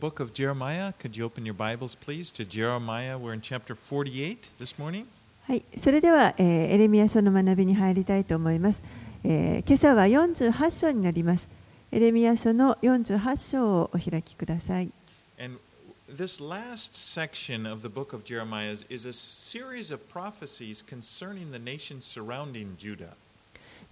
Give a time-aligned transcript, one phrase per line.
[0.00, 0.94] book of Jeremiah.
[0.98, 3.18] Could you open your Bibles, please, to Jeremiah?
[3.18, 5.04] We're in chapter 48 this morning.
[5.46, 8.82] はい、それでは、えーエレミア書の学びに入りたいと思います、
[9.24, 11.46] えー今朝は48章になります。
[11.92, 14.90] エレミア書の48章をお開きください。
[15.38, 15.58] And
[16.08, 21.58] this last section of the book of Jeremiah is, a series of prophecies concerning the
[21.58, 23.10] nations surrounding Judah.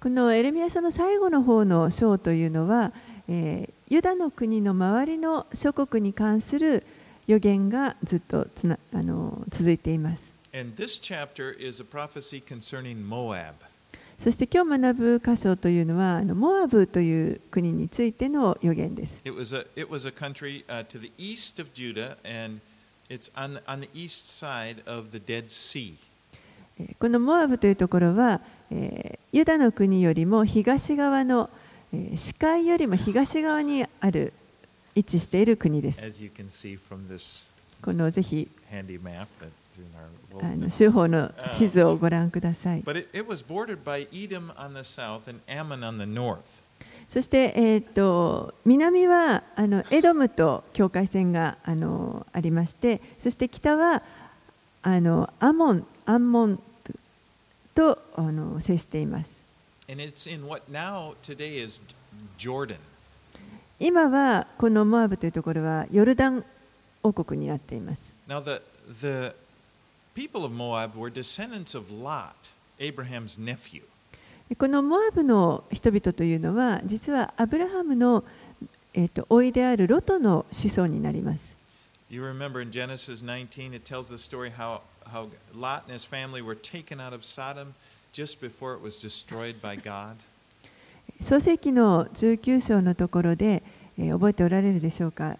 [0.00, 2.92] このエレミア書の最後の方の章というのは、
[3.28, 6.84] えーユダの国の周りの諸国に関する
[7.26, 8.46] 予言がずっと
[8.92, 10.22] あの続いています。
[14.18, 19.22] そして今日学ぶ箇所というのはあのモアブという国についての予言です。
[26.98, 31.48] このモアブというところは、えー、ユダの国よりも東側の
[32.16, 34.32] 視界よりも東側にある
[34.94, 36.00] 位置している国です。
[37.80, 38.48] このぜひ、
[40.68, 42.84] 州法の地図をご覧ください。
[47.08, 54.02] そして、えっ、と、南はあのエドムと境界線があ,のありまして、そして北は
[54.82, 56.60] あのアモン、アンモン
[57.74, 59.37] とあの接しています。
[59.90, 61.80] And it's in what now today is
[62.36, 62.76] Jordan.
[63.80, 66.44] 今はこのモアブというところはヨルダン
[67.02, 68.60] 王国になっています Now, the,
[69.00, 69.34] the
[70.14, 73.82] people of Moab were descendants of Lot, Abraham's nephew.
[74.48, 78.24] でこのモアブの人々というのは実はアブラハムの、
[78.92, 81.56] えー、と甥いであるロトの子孫になります
[82.10, 84.80] You remember in Genesis 19, it tells the story how,
[85.12, 87.74] how Lot and his family were taken out of Sodom
[91.20, 93.62] 創世記の19章のところで、
[93.96, 95.36] え、覚えておられるでしょうか？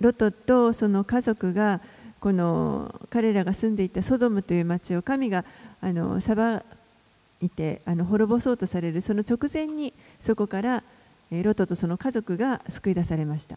[0.00, 1.80] ロトとその家族が
[2.18, 5.44] この彼らが住んでいたソドムという町を神が
[5.80, 6.62] あの裁
[7.40, 9.00] いてあの滅ぼそうとされる。
[9.02, 10.82] その直前にそこから、
[11.30, 13.56] え、ロトとその家族が救い出されました。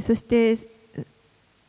[0.00, 0.56] そして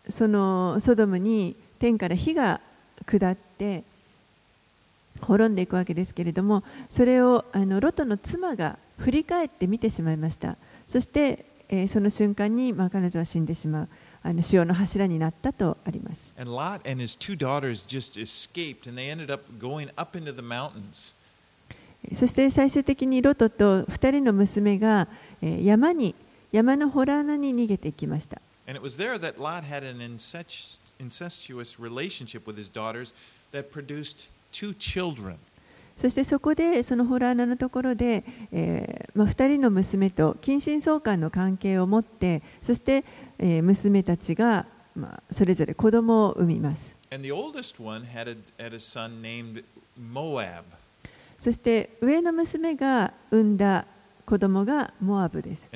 [0.09, 2.61] そのソドムに天から火が
[3.05, 3.83] 下って
[5.21, 10.57] 滅んでいくわけですけれどもそれをあのロトの妻が振り返って見てしまいました。
[10.87, 13.89] そして、えーその瞬間に、まあ、彼女は死んでしまう。
[14.25, 16.33] あの潮の柱になったとあります。
[16.37, 20.41] And Lot and his two daughters just escaped and they ended up going up into the
[20.41, 21.13] mountains.
[22.13, 25.07] そして最終的にロトと2人の娘が
[25.41, 26.15] 山に
[26.51, 28.41] 山のホラーナに逃げてきました。
[35.97, 43.03] そしてそこでそのホラーナのところで、えーまあ、2人の娘と近親相関の関係を持ってそして、
[43.37, 44.65] えー、娘たちが、
[44.95, 46.95] まあ、それぞれ子供を産みます。
[51.43, 53.85] そして上の娘が産んだ
[54.25, 55.69] 子供がモアブです。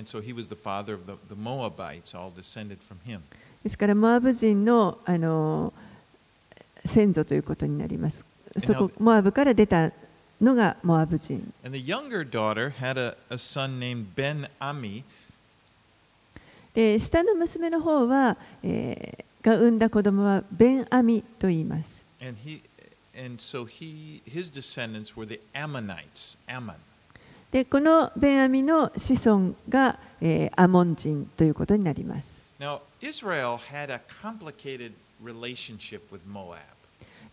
[3.61, 5.73] ですからモアブ人の,あの
[6.85, 8.23] 先祖ということになります。
[8.59, 9.91] そこモアブから出た
[10.41, 11.53] のがモアブ人。
[16.73, 22.01] で下の娘の方は、え、が産んだ子供はベン・アミと言います。
[23.17, 26.75] And so he his descendants were the Ammonites, Ammon.
[27.51, 32.41] でこのベンアミの子孫が、えーアモン人ということになります。
[32.59, 34.91] Now Israel had a complicated
[35.23, 36.57] relationship with Moab.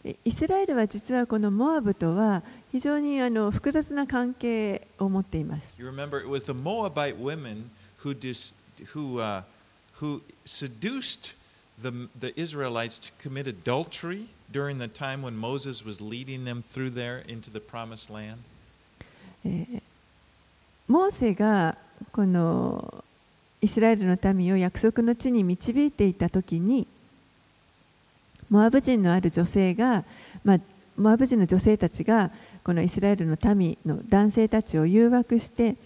[0.02, 5.66] でイスラエルは実はこのモアブとは非常にあの複雑な関係を持っています。
[5.78, 7.70] You remember it was the Moabite women
[8.02, 8.54] who dis,
[8.94, 9.42] who uh,
[10.00, 11.36] who seduced
[11.82, 16.90] the the Israelites to commit adultery during the time when Moses was leading them through
[16.90, 18.38] there into the promised land.
[19.44, 19.82] え
[20.88, 21.76] モーセが
[22.12, 23.04] この
[23.60, 26.86] イスラエルの民を約束の地に導いていた時に
[28.50, 30.04] モアブ人のある女性が、
[30.44, 30.60] まあ、
[30.98, 32.30] モアブ人の女性たちが
[32.62, 35.76] このイスラエルの民の男性たちを誘惑して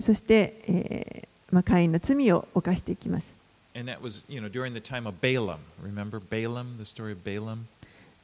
[0.00, 3.41] そして、えーまあ、会員の罪を犯していきます。
[3.74, 5.60] And that was, you know, during the time of Balaam.
[5.82, 7.66] Remember Balaam, the story of Balaam?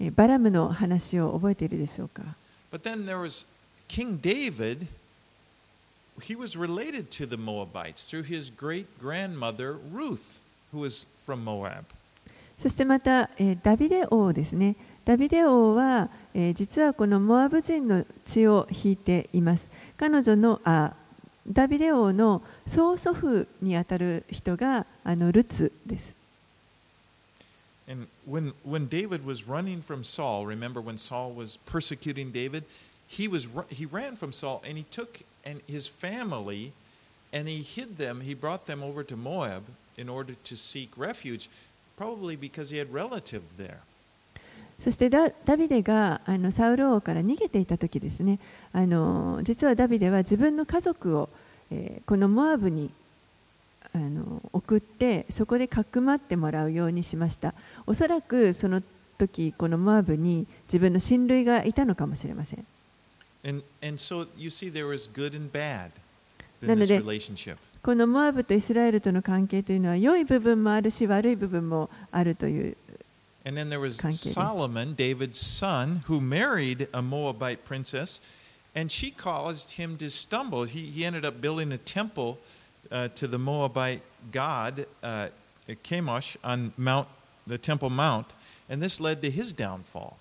[0.00, 2.22] えーバラムの話を覚えているでしょうか
[2.70, 3.46] But then there was
[3.88, 4.86] King David.
[6.20, 10.40] He was related to the Moabites through his great grandmother Ruth,
[10.72, 11.84] who was from Moab.
[12.58, 14.76] そしてまた、えーダビデ王ですね。
[15.04, 19.70] ダビデ王は、えー実はこのモアブ人の血を引いています。
[19.96, 20.92] 彼女のあ
[21.50, 26.14] ダビデ王の曽祖父にあたる人があのルツです。
[27.88, 32.64] And when, when David was running from Saul, remember when Saul was persecuting David?
[33.08, 36.72] He, was, he ran from Saul and he took and his family
[37.32, 38.20] and he hid them.
[38.20, 39.64] He brought them over to Moab
[39.96, 41.48] in order to seek refuge,
[41.96, 43.80] probably because he had relatives there.
[44.80, 48.38] そしてダダビデがあのサウル王から逃げていた時ですね
[48.72, 51.28] あの実はダビデは自分の家族を、
[52.06, 52.90] このモアブに
[53.94, 57.54] あの送ってそこでかくまってもらうようにしました。
[57.86, 58.82] おそらくその
[59.18, 62.64] 時このモアブに自分の親類がいたのかもしれません。
[63.44, 63.52] な
[66.74, 67.00] ので
[67.82, 73.48] このモアブとイスラエルとの関係というのは良い部分もあるし悪い部分もあるという関係です。
[73.50, 74.94] And then there was Solomon,
[78.74, 80.64] and she caused him to stumble.
[80.64, 82.38] He, he ended up building a temple
[82.90, 84.00] uh, to the Moabite
[84.32, 85.28] god uh,
[85.84, 87.08] Chemosh on Mount,
[87.46, 88.26] the Temple Mount,
[88.68, 90.16] and this led to his downfall.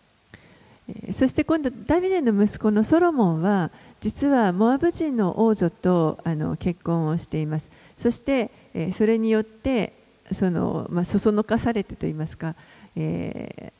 [1.11, 9.91] そして今度ダビデの息子のソロモンは実はモアブ人の王女とあの結婚をしていますそして、えそれによって
[10.31, 12.55] その、まあ、そそのかされてといいますか、
[12.95, 13.77] えー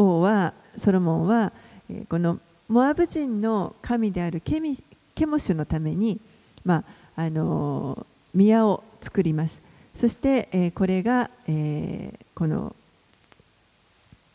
[0.00, 1.52] 王はソロモンは、
[1.90, 2.40] えこの
[2.70, 4.80] モアブ人の神であるケミ
[5.16, 6.20] ケモシュのために、
[6.64, 6.84] ま
[7.16, 9.60] ああのー宮を作ります
[9.96, 12.74] そして、えーこれが、えーこの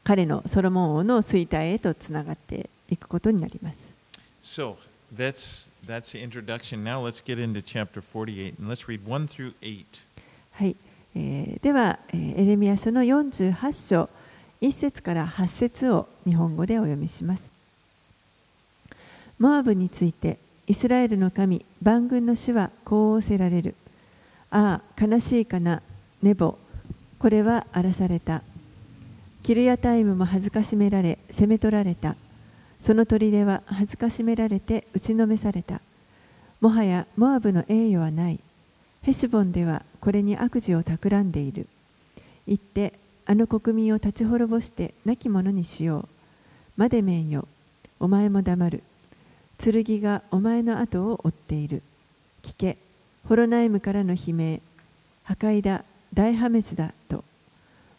[0.03, 3.79] 彼のソロモン王の衰退へとつながっていくことになります。
[4.43, 4.75] So
[5.15, 6.83] that's, that's the introduction.
[6.83, 9.85] Now let's get into chapter 48, and let's read 1 through 8.
[10.51, 10.75] はい、
[11.15, 14.09] えーでは、えーエレミア書の48章
[14.61, 17.54] 1節から8節を日本語でお読みします。
[19.37, 23.75] モアブについてイスラエルの神万軍の主はこう仰せられる。
[24.49, 25.81] ああ、悲しいかな、
[26.21, 26.57] ネボ、
[27.19, 28.41] これは荒らされた。
[29.43, 32.15] キルヤタイムも恥ずかしめられ、攻め取られた。
[32.79, 35.81] その砦は恥ずかしめられて打ちのめされた。
[36.61, 38.39] もはやモアブの栄誉はない。
[39.01, 41.67] ヘシュボンではこれに悪事を企んでいる。
[42.47, 42.93] 言って、
[43.25, 46.07] あの国民を立ち滅ぼして亡き者にしよう。
[46.77, 47.47] マデメンよ、
[47.99, 48.83] お前も黙る。
[49.57, 51.81] 剣がお前の後を追っている。
[52.43, 52.77] 聞け、
[53.27, 54.61] ホロナイムからの悲鳴。
[55.23, 57.23] 破壊だ、大破滅だと。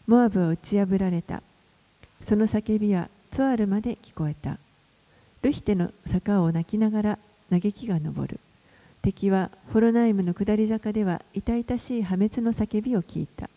[0.07, 1.43] モアブは打ち破られた。
[2.21, 4.57] その叫びはツアルまで聞こえた。
[5.41, 7.19] ルヒテの坂を泣きながら
[7.49, 8.39] 嘆きが昇る。
[9.01, 13.49] 敵はホロナイムの下り坂では痛々しい破滅の叫びを聞いた。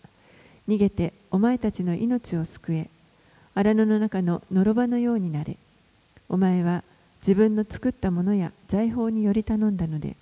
[0.69, 2.91] 逃げてお前たちの命を救え。
[3.55, 5.56] 荒野の中ののろばのようになれ。
[6.29, 6.85] お前は
[7.20, 10.17] 自分の作ったものや財宝により頼んだので、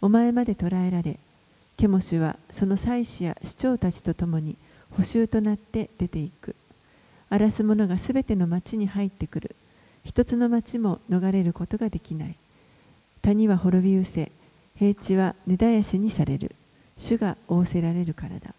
[0.00, 1.18] お前まで捕らえられ、
[1.76, 4.56] ケモシュはその祭司や首長たちと共に
[4.90, 6.54] 捕囚となって出ていく。
[7.30, 9.56] 荒らす者がすべての町に入ってくる。
[10.04, 12.34] 一つの町も逃れることができない。
[13.22, 14.32] 谷は滅び失せ、
[14.76, 16.54] 平地は根絶やしにされる。
[16.98, 18.54] 主が仰せられるからだ。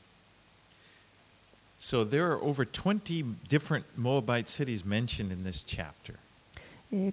[1.79, 6.22] So there are over 20 different Moabite cities mentioned in this chapter.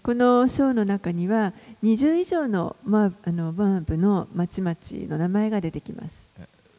[0.02, 4.76] この章の中には20以上のマーブあのマーブの町々
[5.08, 6.14] の名前が出てきます。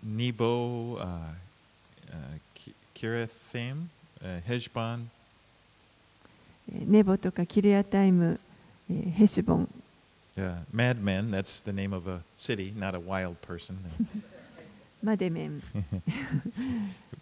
[0.03, 0.99] ニボ、
[2.93, 3.87] キレセム、
[4.45, 5.09] ヘシボン。
[6.71, 8.39] ネボとかキレアタイム、
[8.87, 9.67] ヘシボン。
[10.37, 11.31] Yeah, madman.
[15.03, 15.61] マデメン。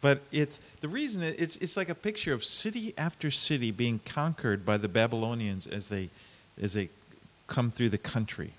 [0.01, 3.99] but it's the reason it- it's, it's like a picture of city after city being
[4.05, 6.09] conquered by the Babylonians as they,
[6.61, 6.89] as they
[7.47, 8.51] come through the country.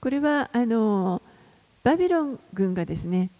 [0.00, 1.22] これはあの
[1.82, 3.30] バビロン軍がですね、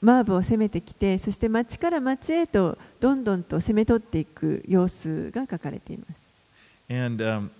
[0.00, 6.20] マーブを攻めてきて、そして町から町へとどんどんと攻め取っていく様子が書かれています。
[6.92, 7.50] And um,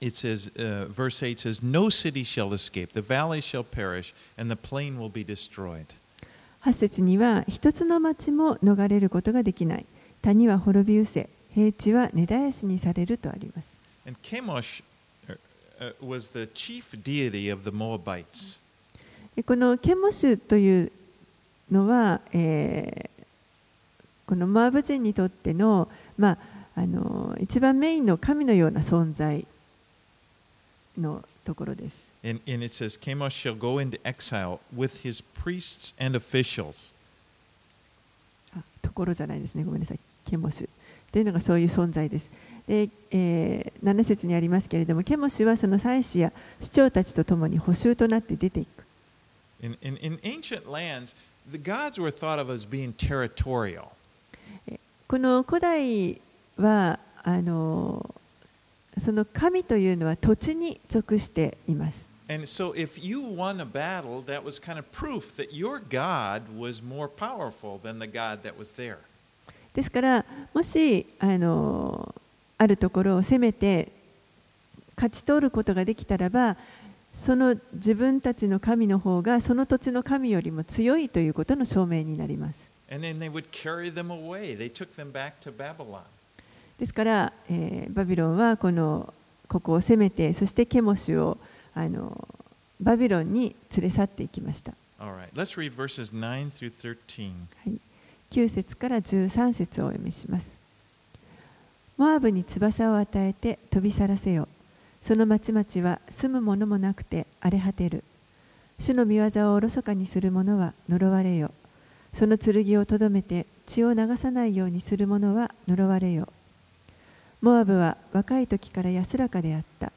[0.00, 0.50] it says,
[0.88, 5.08] verse 8 says, No city shall escape, the valley shall perish, and the plain will
[5.08, 5.86] be destroyed.
[6.62, 9.86] 8節には一つの町も逃れることができない。
[10.22, 13.68] 谷は滅び失せ、平地は根絶やしにされるとあります。
[19.46, 20.92] このケモシュという
[21.70, 23.10] のは、え、
[24.26, 25.88] このマーブ人にとっての,、
[26.18, 26.38] まあ
[26.74, 29.46] あの一番メインの神のような存在。
[30.98, 31.96] のところです。
[32.24, 36.94] And, and it says, Chemosh shall go into exile with his priests and officials.
[38.56, 40.68] あところじゃないですね、ごめんなさい、ケモシュ
[41.12, 42.30] というのがそういう存在です。
[42.66, 48.84] でえー、7節にありますけれども、ケモシュはその祭司や首長たちと共に捕囚となって出ていく。
[49.62, 51.14] In, in, in ancient lands,
[51.50, 53.90] the gods were thought of as being territorial.
[55.06, 56.20] この古代
[56.56, 58.14] はあの
[58.98, 62.06] その神というのは土地に属しています。
[69.74, 70.24] ですから、
[70.54, 72.14] もしあ,の
[72.58, 73.92] あるところを攻めて
[74.96, 76.56] 勝ち取ることができたらば、
[77.14, 82.58] その自分たちの神の方がその土地の神よりも強いということの証明になります。
[86.78, 89.12] ですから、えーバビロンはこの
[89.48, 91.38] ここを攻めて、そしてケモシュを
[91.74, 92.26] あの
[92.80, 94.72] バビロンに連れ去っていきました。
[94.98, 97.32] All right, let's read verses 9 through 13.
[97.64, 97.80] はい、
[98.30, 100.56] 9節から13節をお読みします。
[101.96, 104.48] モアブに翼を与えて飛び去らせよ。
[105.00, 108.04] その町々は住むものもなくて荒れ果てる。
[108.78, 111.52] 主の御業をおろそかにする者は呪われよ。
[112.12, 116.28] その剣をとどめて血を流さないようにする者は呪われよ。
[117.46, 119.92] モアブは若い時から安らかであった。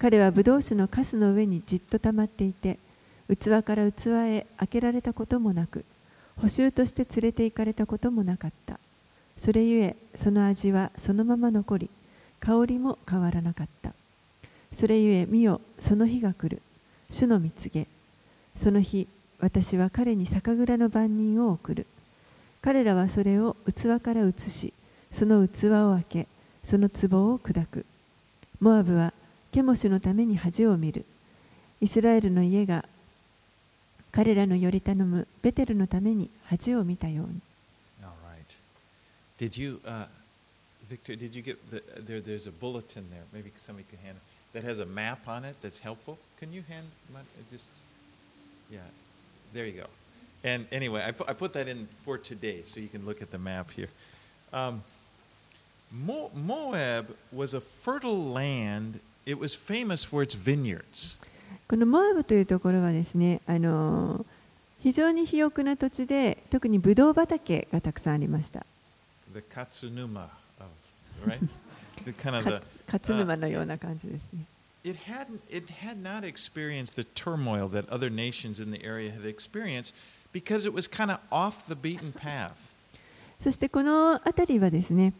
[0.00, 2.76] 彼はブドウ酒のカスの上にじっと溜まっていて、
[3.28, 5.84] 器から器へ開けられたこともなく、
[6.40, 8.80] 捕囚として連れて行かれたこともなかった。
[9.36, 11.90] それゆえ、その味はそのまま残り、
[12.40, 13.92] 香りも変わらなかった。
[14.72, 16.60] それゆえ、見よ、その日が来る。
[17.10, 17.86] 主の蜜げ。
[18.56, 19.06] その日、
[19.38, 21.86] 私は彼に酒蔵の番人を送る。
[22.60, 24.74] 彼らはそれを器から移し、
[25.12, 26.26] その器を開け、
[26.63, 27.85] その壺を砕く。
[28.59, 29.13] モアブは
[29.51, 31.05] ケモシュのために恥を見る。
[31.79, 32.85] イスラエルの家が
[34.11, 37.41] 彼らのより頼むベテルのために恥を見たように。
[38.03, 38.57] All right.
[39.37, 40.07] Did you, uh,
[40.89, 42.19] Victor, did you get the, there?
[42.19, 43.23] There's a bulletin there.
[43.31, 44.23] Maybe somebody could hand it.
[44.53, 46.17] That has a map on it that's helpful.
[46.39, 47.19] Can you hand my,
[47.51, 47.69] just,
[48.71, 48.79] yeah,
[49.53, 49.87] there you go.
[50.43, 53.31] And anyway, I put, I put that in for today so you can look at
[53.31, 53.89] the map here.
[54.51, 54.81] Um, Mo-
[55.92, 59.00] Moab was a fertile land.
[59.26, 61.18] It was famous for its vineyards.
[61.68, 64.24] このモアブというところはですね、あの
[64.82, 68.64] 非常に肥沃な土地で、特にブドウ畑がたくさんありました。
[69.32, 70.70] The Katsunuma of,
[71.26, 71.38] right?
[72.04, 74.44] the kind of か the, 勝沼のような感じですね。
[74.84, 79.94] it hadn't it had not experienced the turmoil that other nations in the area had experienced
[80.32, 82.74] because it was kind of off the beaten path.
[83.40, 85.12] そしてこの辺りはですね、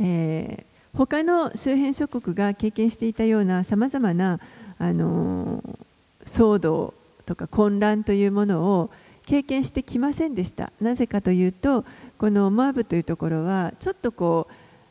[0.00, 4.40] えー他の周辺諸国が経験していたようなさまざまな、
[4.78, 5.78] あのー
[6.26, 6.94] 騒動
[7.26, 8.90] とか混乱というものを
[9.24, 10.72] 経験してきませんでした。
[10.80, 11.84] なぜかというと、
[12.18, 14.48] このモアブというところはちょっとこ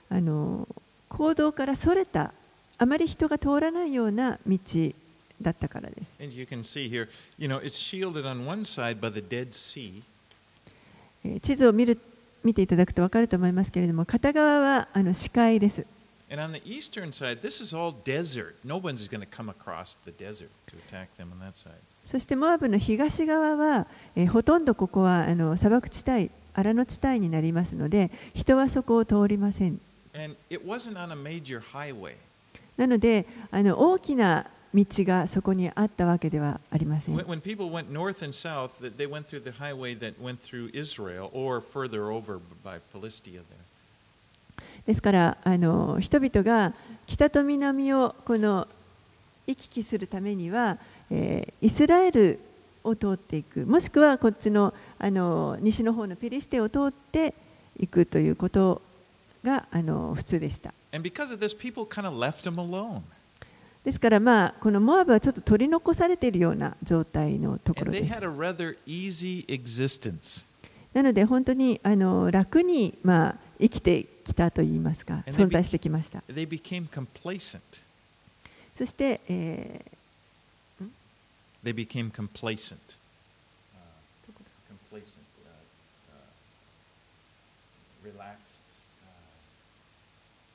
[0.10, 0.75] う、あのー
[1.10, 2.34] 行動からそれた、
[2.78, 4.58] あまり人が通らないような道
[5.42, 6.12] だったからです。
[11.42, 12.00] 地図を見る
[12.43, 15.86] 見ていただくと分かると思いますけれども、片側はあの視界です。
[22.05, 29.79] そして、モアブの東側は、え、ほとんどここはあの砂漠地帯、荒野地帯になりますので、人はそこを通りません。
[32.77, 37.15] なので、あの大きな道がそこにあったわけではありません。
[44.85, 46.73] ですからあの、人々が
[47.07, 48.67] 北と南をこの
[49.47, 50.77] 行き来するためには、
[51.09, 52.39] えー、イスラエル
[52.83, 57.33] を通っていく、もしくはこっちの,あの西の方のペリシテを通って
[57.79, 58.81] いくということ
[59.43, 60.73] があの普通でした。
[63.83, 68.13] ですから、まあ、このモアブはちょっと取り残されているような状態のところです。
[70.93, 76.24] なので、本当にあの楽に、まあ、生きてきたといいますか、存在してきました。
[78.75, 80.00] そして、えー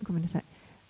[0.03, 0.45] ごめんなさい。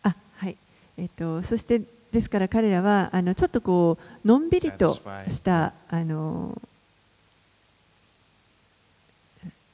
[0.05, 0.57] あ、はい。
[0.97, 1.83] えっ、と、そして。
[2.15, 4.89] ですから彼らはあのちょっとこうのんびりと.
[5.29, 6.57] したあの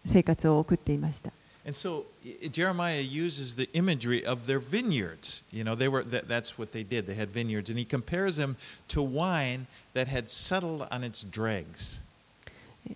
[0.06, 1.30] 生活を送っていました。
[1.66, 2.04] And so
[2.50, 5.44] Jeremiah uses the imagery of their vineyards.
[5.52, 7.06] You know, they were that, that's what they did.
[7.06, 8.56] They had vineyards, and he compares them
[8.88, 12.00] to wine that had settled on its dregs.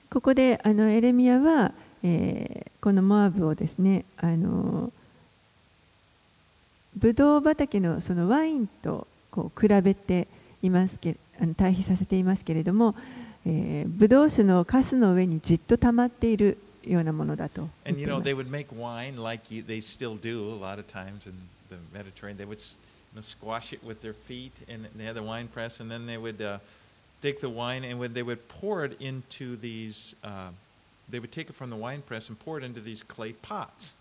[0.09, 1.73] ここであのエレミアは、
[2.03, 4.93] えーこのモアブをですねあの
[6.97, 10.29] ブドウ畑のそのワインとこう比べて
[10.62, 12.95] いますけあの対比させていますけれども、
[13.45, 20.57] えー、ブドウ酒のカスの上にじっと溜まっているようなものだと And て you い know, they would make wine like you, they still do a
[20.57, 21.33] lot of times in
[21.69, 22.37] the Mediterranean.
[22.38, 22.76] They would s-
[23.12, 26.07] you know, squash it with their feet, and they had the wine press, and then
[26.07, 26.59] they would uh,
[27.21, 30.50] take the wine and when they would pour it into these, uh,
[31.11, 33.97] they would take it from the wine press and pour it into these clay pots.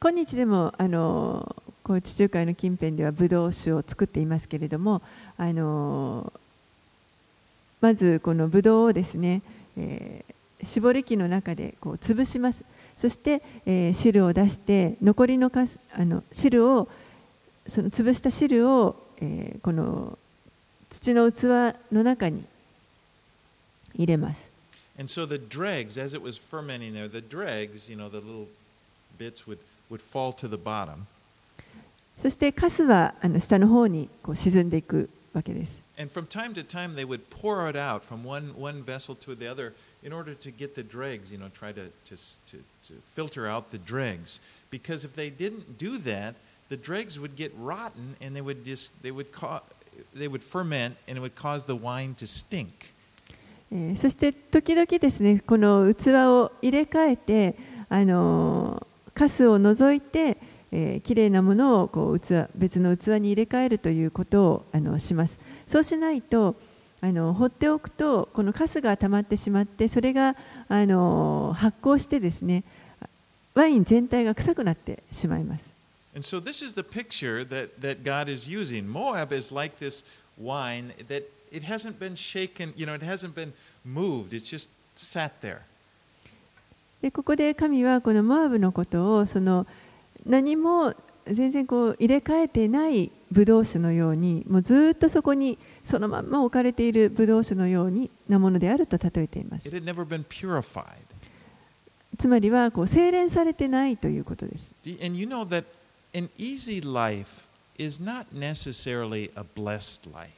[0.00, 5.02] 今日でもあのこう地中海の近辺ではブドウ酒を作っていますけれども
[5.36, 6.32] あの
[7.80, 9.42] まずこのブドウをですね、
[9.76, 10.32] えー
[10.64, 12.62] 絞り器の中でこう潰します
[12.96, 16.88] そして、えー汁を出して残りのかすあの汁を
[17.66, 20.16] その潰した汁を、えーこの
[20.90, 22.44] 土の器の中に
[23.96, 24.52] 入れます
[24.98, 28.46] And so the dregs, as it was fermenting there, the dregs, you know, the little
[29.18, 29.58] bits would,
[29.90, 31.06] would fall to the bottom.
[32.22, 39.14] そしてカスはあの下の方にこう沈んでいくわけです And from time to time, they would pour it out from one, one vessel
[39.16, 42.56] to the other in order to get the dregs, you know, try to, to, to,
[42.86, 44.40] to filter out the dregs.
[44.70, 46.34] Because if they didn't do that,
[46.70, 49.60] the dregs would get rotten and they would just, they would, ca-
[50.14, 52.94] they would ferment and it would cause the wine to stink.
[53.70, 57.56] えーそして時々ですねこの器を入れ替えて
[57.88, 60.31] あのーカスを除いて、
[60.72, 66.56] えー、きれいなものをこう器別の器に入れ替えるということをあのしますそうしないと
[67.02, 70.34] あの放っておくとこのカスが溜まってしまってそれが
[70.68, 72.64] あの発酵してですね
[73.54, 75.70] ワイン全体が臭くなってしまいます
[76.14, 78.86] And so this is the picture that, that God is using.
[78.86, 80.04] Moab is like this
[80.36, 85.32] wine that it hasn't been shaken, you know, it hasn't been moved, it's just sat
[85.40, 85.62] there.
[87.00, 89.66] でここで神はこのモアブのことをその
[90.26, 90.94] 何も
[91.26, 99.68] 全然こう入れ替えてないブドウ酒のようにもうずっとそこにそのまんま置かれているブドウ酒のようになものであると例えています.
[102.18, 105.64] つまりはこう精錬されてないということです And you know that
[106.14, 107.46] an easy life
[107.78, 110.30] is not necessarily a blessed life.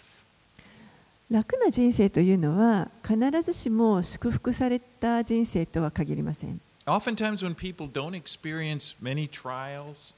[1.31, 10.13] 楽な人生というのは必ずしも祝福された人生とは限りません Oftentimes, when people don't experience many trials,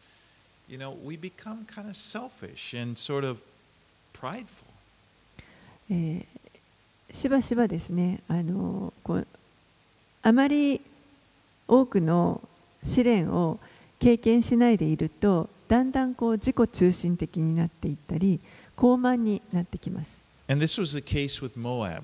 [0.68, 3.40] you know, we become kind of selfish and sort of
[4.12, 4.66] prideful.
[5.88, 6.26] えー
[7.12, 9.26] しばしばですねあのこう
[10.22, 10.80] あまり
[11.68, 12.40] 多くの
[12.84, 13.58] 試練を
[13.98, 18.40] 経験しないでいるとだんだんこう自己中心的になっていったり
[18.76, 22.02] 傲慢になってきます And this was the case with Moab.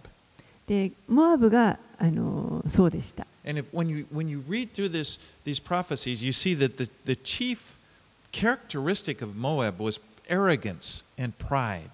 [0.67, 6.78] でモアブがあのそうでした And if when you when you read through this these prophecies, you see that
[6.78, 7.78] the, the chief
[8.32, 11.90] characteristic of Moab was arrogance and pride.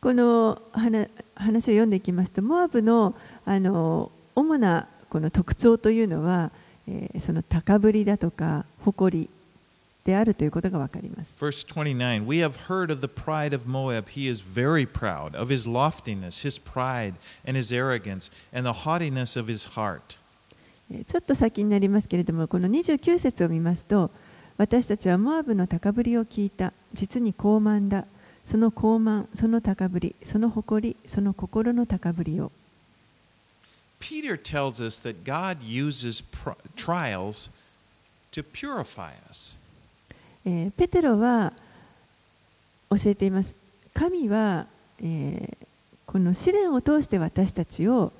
[0.00, 3.14] この話話を読んでいきますとモアブの
[3.46, 6.50] あの主なこの特徴というのは、
[6.86, 9.30] えーその高ぶりだとか誇り
[10.04, 14.10] であるということがわかります Verse 29 We have heard of the pride of Moab.
[14.10, 17.14] He is very proud, of his loftiness, his pride,
[17.46, 20.17] and his arrogance, and the haughtiness of his heart.
[20.91, 24.11] えーちょっと先になりますけれどもこの29節を見ますと
[24.57, 26.73] 私たちはモアブの高ぶりを聞いた。
[26.93, 28.05] 実に高慢だ。
[28.43, 32.51] その高慢その高ぶりその誇りその心の高ぶりを。
[34.01, 36.23] Peter tells us that God uses
[36.75, 37.49] trials
[38.31, 39.57] to purify us.
[40.45, 41.53] えーペテロは
[42.89, 43.55] 教えています。
[43.93, 44.67] 神は、
[45.01, 45.67] えー
[46.05, 48.11] この試練を通して私たちを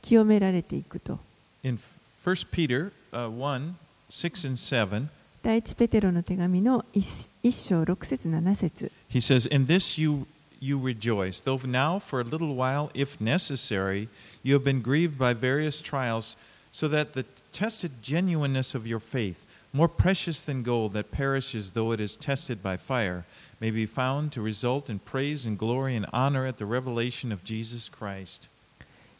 [0.00, 1.18] 清められていくと。
[1.64, 1.76] In
[2.23, 3.75] 1 Peter uh, 1
[4.09, 5.09] 6 and 7,
[5.43, 10.25] 第一ペテロの手紙の 1, 章6節7節 he says, In this you,
[10.59, 14.09] you rejoice, though now for a little while, if necessary,
[14.43, 16.35] you have been grieved by various trials,
[16.71, 21.91] so that the tested genuineness of your faith, more precious than gold that perishes though
[21.91, 23.25] it is tested by fire,
[23.59, 27.43] may be found to result in praise and glory and honor at the revelation of
[27.43, 28.47] Jesus Christ.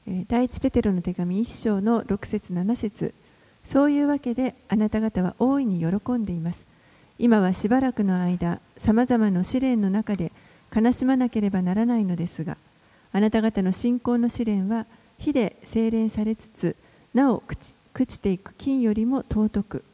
[0.06, 3.14] 第一ペテロの手紙1章の6節7節。
[3.64, 6.66] そういうわけであなた方は大いに喜んでいます。
[7.18, 10.32] 今はしばらくの間さまざまな試練の中で
[10.74, 12.56] 悲しまなければならないのですが
[13.12, 14.86] あなた方の信仰の試練は
[15.18, 16.76] 火で精錬されつつ
[17.14, 17.42] なお
[17.94, 19.84] 朽ちていく金よりも尊く。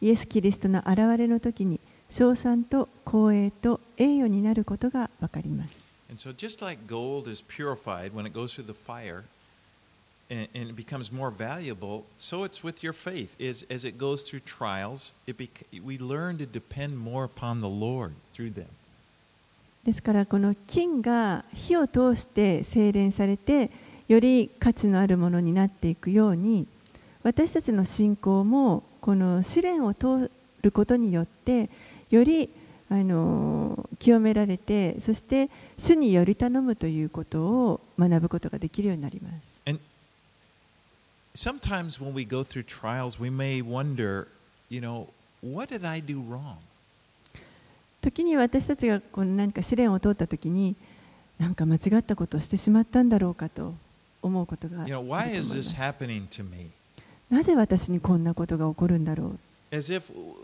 [0.00, 1.78] イエス・キリストの現れの時に
[2.10, 5.80] 称賛と光栄と栄誉になることがわかります。
[6.10, 9.22] And so, just like gold is purified when it goes through the fire,
[10.32, 12.04] and, and it becomes more valuable.
[12.16, 13.36] So it's with your faith.
[13.38, 17.68] As, as it goes through trials, it bec- we learn to depend more upon the
[17.68, 18.68] Lord through them.
[19.84, 23.68] ですからこの金が火を通して精錬されて
[24.06, 26.68] より価値のあるものになっていくように
[27.24, 30.30] 私たちの信仰もこの試練を通
[30.62, 31.68] ることによって
[32.10, 32.48] より
[32.90, 39.51] あの清められてそして主により頼むということを学ぶことができるようになります。
[41.33, 44.27] And sometimes when we go through trials, we may wonder,
[44.69, 45.07] you know,
[45.41, 46.57] what did I do wrong?
[48.01, 50.75] 時に私たちがこの何か試練を通った時に
[51.39, 53.73] 何か間違ったことをしてしまったんだろうかと
[54.21, 56.69] 思うことがある You と know, 思い why ま is す this happening to me?
[57.29, 59.25] なぜ私にこんなことが起こるんだろ
[59.71, 60.03] う As if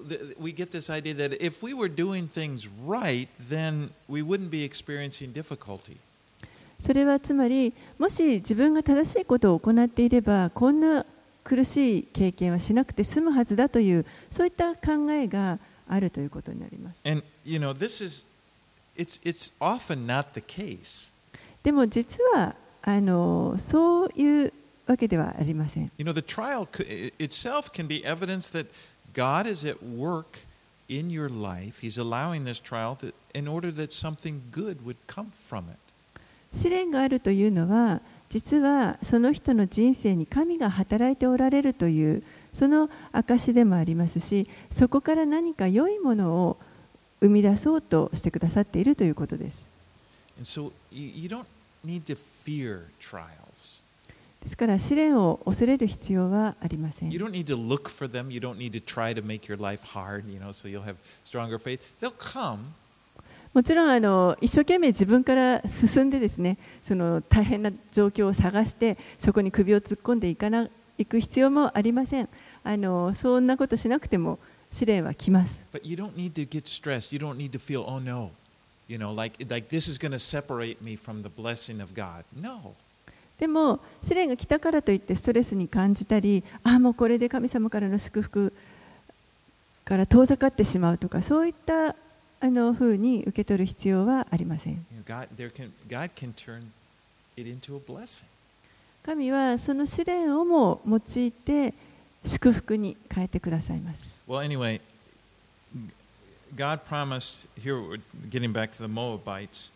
[0.09, 4.49] th- we get this idea that if we were doing things right, then we wouldn't
[4.49, 5.95] be experiencing difficulty.
[6.80, 11.04] それはつまりもし自分が正しいことを行っていればこんな
[11.44, 18.24] 苦しい経験はしなくて済むはずだというそういった考えがあるということになります And you know, this is
[18.96, 21.12] it's it's often not the case.
[21.62, 24.52] でも実はあのそういう
[24.86, 26.66] わけではありません You know, the trial
[27.18, 28.66] itself can be evidence that
[29.14, 30.40] God is at work
[30.88, 31.80] in your life.
[31.80, 35.78] He's allowing this trial to, in order that something good would come from it.
[36.54, 46.56] 試練があるというのは実はその人の人生に神が働いておられるというその証でもありますしそこから何か良いものを
[47.20, 49.66] 生み出そうとしてくださっているということです
[50.42, 50.70] so.
[54.40, 58.30] ですから試練を恐れる必要はありません You don't need to look for them.
[58.30, 60.96] You don't need to try to make your life hard, you know, so you'll have
[61.24, 61.80] stronger faith.
[62.00, 62.74] They'll come.
[63.58, 72.28] もちろんあの一生懸命自分から進んでですねその大変な状況を探してそこに首を突っ込んでいかないく必要もありません
[72.62, 74.38] あのそんなことしなくても
[74.70, 77.12] 試練は来ます But you don't need to get stressed.
[77.12, 78.30] You don't need to feel, oh no,
[78.86, 82.22] you know, like, like this is going to separate me from the blessing of God.
[82.40, 82.76] No.
[83.40, 88.52] でも試練が来たからといってストレスに感じたりああもうこれで神様からの祝福
[89.84, 91.96] から遠ざかってしまうとかそういった
[92.40, 94.86] あのふうに受け取る必要はありません.
[99.04, 101.72] 神はその試練をも用いて
[102.26, 104.80] 祝福に変えてくださいます Well, anyway,
[106.54, 109.70] God promised, here we're getting back to the Moabites,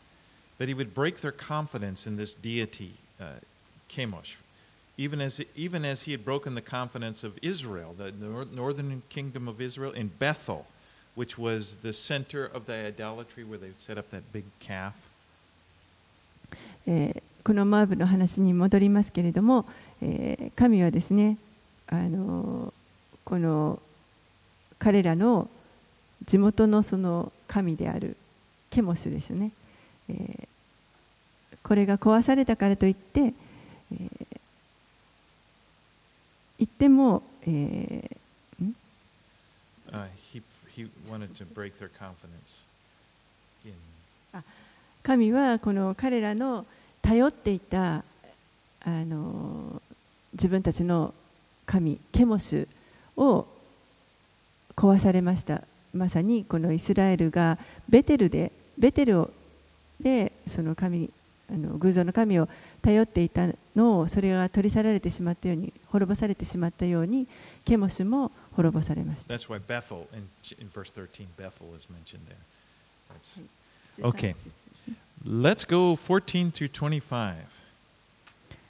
[0.59, 3.41] that he would break their confidence in this deity, uh,
[3.89, 4.37] Chemosh,
[4.99, 9.49] even as, even as he had broken the confidence of Israel, the nor- northern kingdom
[9.49, 10.67] of Israel, in Bethel,
[11.17, 14.93] which was the center of the idolatry where they set up that big calf.
[16.87, 19.67] えーこのモアブの話に戻りますけれども、
[20.01, 21.39] えー神はですね、
[21.89, 22.73] あのー
[23.25, 23.81] この
[24.79, 25.49] 彼らの
[26.25, 28.17] 地元のその神である
[28.71, 29.51] ケモシュですね、
[30.09, 30.49] えー
[31.65, 34.27] これが壊されたからといって、えー
[36.59, 38.77] 言っても、えーん
[39.91, 40.07] ？Uh,
[40.75, 42.65] he, he wanted to break their confidence
[43.65, 43.73] in.
[45.03, 46.65] 神はこの彼らの
[47.03, 48.05] 頼っていた
[48.85, 49.83] あの
[50.33, 51.13] 自分たちの
[51.67, 53.47] 神ケモシュを
[54.77, 55.63] 壊されました。
[55.93, 57.59] まさにこのイスラエルが
[57.89, 59.31] ベテルでベテルを
[60.01, 61.11] でその神
[61.53, 62.49] あの偶像の神を
[62.81, 67.27] 頼っていたのをそれが取り去られてしまったように滅ぼされてしまったように
[67.65, 70.29] ケモシュも滅ぼされました That's why Bethel, in,
[70.61, 72.37] in verse 13, Bethel is mentioned there.
[73.13, 73.41] That's,
[74.01, 74.35] Okay.
[75.25, 77.35] Let's go 14 through 25.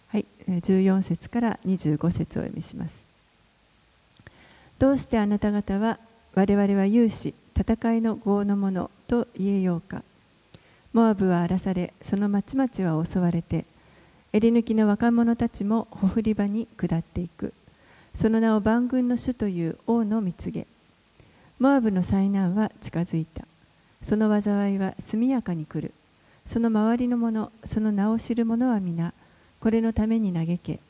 [0.08, 2.94] はい、えー14節から25節をお読みします。
[4.78, 5.98] どうしてあなた方は
[6.34, 10.02] 我々は勇士、戦いの業の者と言えようか。
[10.92, 13.64] モアブは荒らされ、その町々は襲われて、
[14.32, 17.54] 襟抜きの若者たちもほふり場に下っていく。
[18.14, 20.66] その名を万軍の主という王の蜜げ。
[21.58, 23.46] モアブの災難は近づいた。
[24.02, 25.92] その災いは速やかに来る。
[26.46, 29.12] その周りの者、その名を知る者は皆、
[29.60, 30.80] これのために嘆け。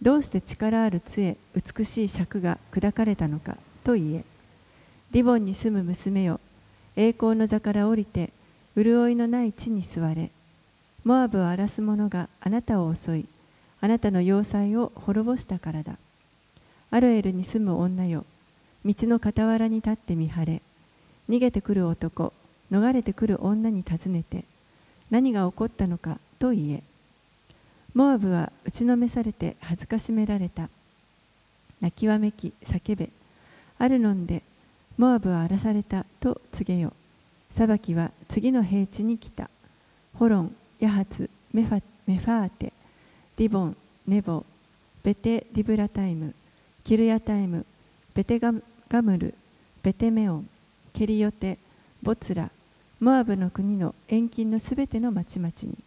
[0.00, 4.24] どうして力ある杖、美しい尺が砕かれたのかと言え。
[5.10, 6.40] リボンに住む娘よ、
[6.96, 8.30] 栄光の座から降りて、
[8.76, 10.30] 潤いのない地に座れ。
[11.04, 13.26] モアブを荒らす者があなたを襲い、
[13.80, 15.96] あなたの要塞を滅ぼしたからだ。
[16.94, 18.24] アロエルに住む女よ、
[18.84, 20.62] 道の傍らに立って見張れ。
[21.28, 22.32] 逃げてくる男、
[22.70, 24.44] 逃れてくる女に尋ねて、
[25.10, 26.82] 何が起こったのかと言え。
[27.94, 30.68] モアブは打ちのめされて恥ずかしめられた。
[31.80, 33.10] 泣きわめき叫べ。
[33.80, 34.44] アルノンで
[34.96, 36.92] モアブは荒らされたと告げよ。
[37.50, 39.50] 裁きは次の平地に来た。
[40.16, 42.72] ホロンヤハツメファメファアテ
[43.36, 43.76] ディボン
[44.06, 44.44] ネボ
[45.02, 46.32] ベテディブラタイム。
[46.84, 47.64] キルヤタイム
[48.14, 48.52] ベテガ
[48.90, 49.34] ガムル
[49.82, 50.48] ベテメオン
[50.92, 51.58] ケリヨテ
[52.02, 52.50] ボツラ
[53.00, 55.78] モアブの国の遠近のすべての町々に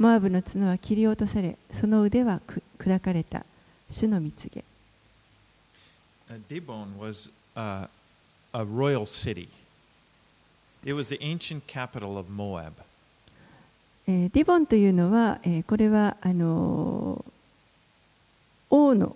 [0.00, 2.40] モアブの角は切り落とされその腕は
[2.76, 3.46] 砕かれた
[3.88, 4.64] 主の蜜げ
[6.48, 7.86] Dibon was uh,
[8.52, 9.48] a royal city.
[10.84, 12.72] It was the ancient capital of Moab.
[14.08, 17.32] えーディボンというのは、えーこれはあのー
[18.70, 19.14] 王の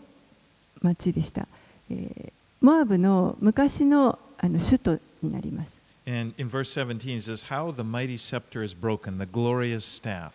[0.83, 1.47] 町でした、
[1.91, 10.33] えーモアブの昔のあの首都になります And in verse 17 it says, How the mighty scepter is broken, the glorious staff.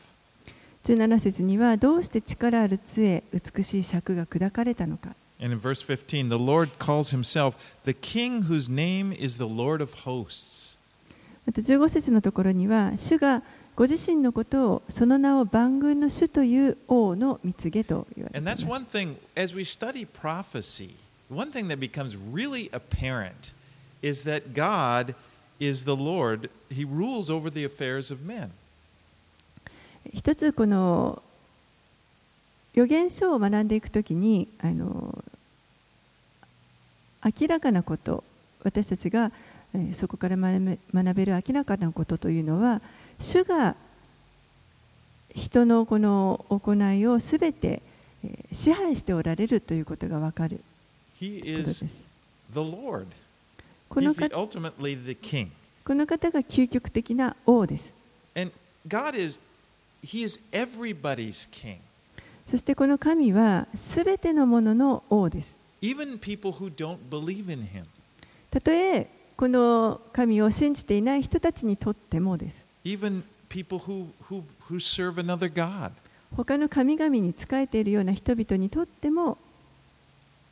[0.86, 9.46] 17節にはどうして力ある杖美しい尺が砕かれたのか And in verse 15, the Lord calls himself the king whose name is the
[9.46, 10.78] Lord of hosts.
[11.46, 13.44] また15節のところには主が
[13.76, 18.66] ご自身のことをその名を万軍の主という王の見つげと言われいます。
[30.14, 31.22] 一つこの
[32.76, 35.24] 予言書を学んでいくときにあの
[37.24, 38.24] 明らかなこと
[38.64, 39.32] 私たちが
[39.94, 40.60] そこから学
[41.16, 42.82] べる明らかなことというのは
[43.20, 43.76] 主が
[45.34, 47.82] 人のこの行いをすべて
[48.24, 50.62] えー支配しておられるということがわかる
[53.90, 54.36] こ.この方.
[55.84, 57.94] この方が究極的な王です。
[62.50, 65.56] そしてこの神はすべてのものの王です。
[68.52, 72.65] たとえこの神を信じていない人たちにとってもです。
[76.36, 79.40] 他の神々に仕えているような人々にとっても、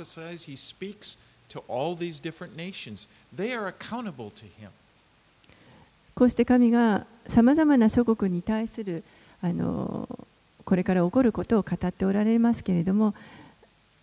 [6.16, 9.04] こうして神がさまざまな諸国に対する
[9.42, 10.08] あの
[10.64, 13.14] これから起こることを語っておられますけれども、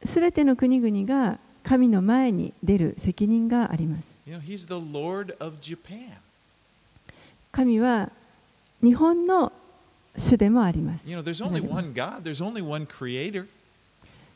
[0.04, 4.13] すべての国々が神の前に出る責任があります。
[4.25, 6.17] You know, He's the Lord of Japan.
[7.51, 8.11] 神は
[8.81, 9.51] 日本の
[10.17, 11.09] 主でもあります。
[11.09, 13.47] You know, there's only one God, there's only one creator.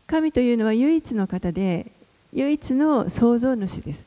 [0.08, 1.91] 神というのは唯一の方で
[2.34, 4.06] 唯一の創造主です。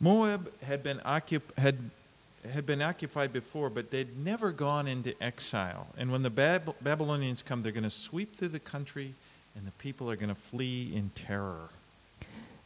[0.00, 1.76] Moab had been, occup- had,
[2.52, 5.86] had been occupied before, but they'd never gone into exile.
[5.98, 9.14] And when the Bab- Babylonians come, they're going to sweep through the country,
[9.56, 11.70] and the people are going to flee in terror.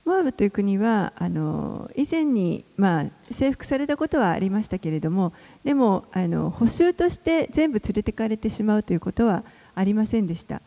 [0.05, 10.61] モアブという国はあの以前に、まあ、征服されたことはありましたけれどもでもあの補修として全部連れてかれてしまうということはありませんでした。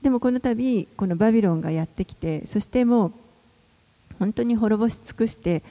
[0.00, 3.12] でもこの度このバビロンがやってきてそしてもう
[4.18, 5.62] 本当に滅ぼし尽くして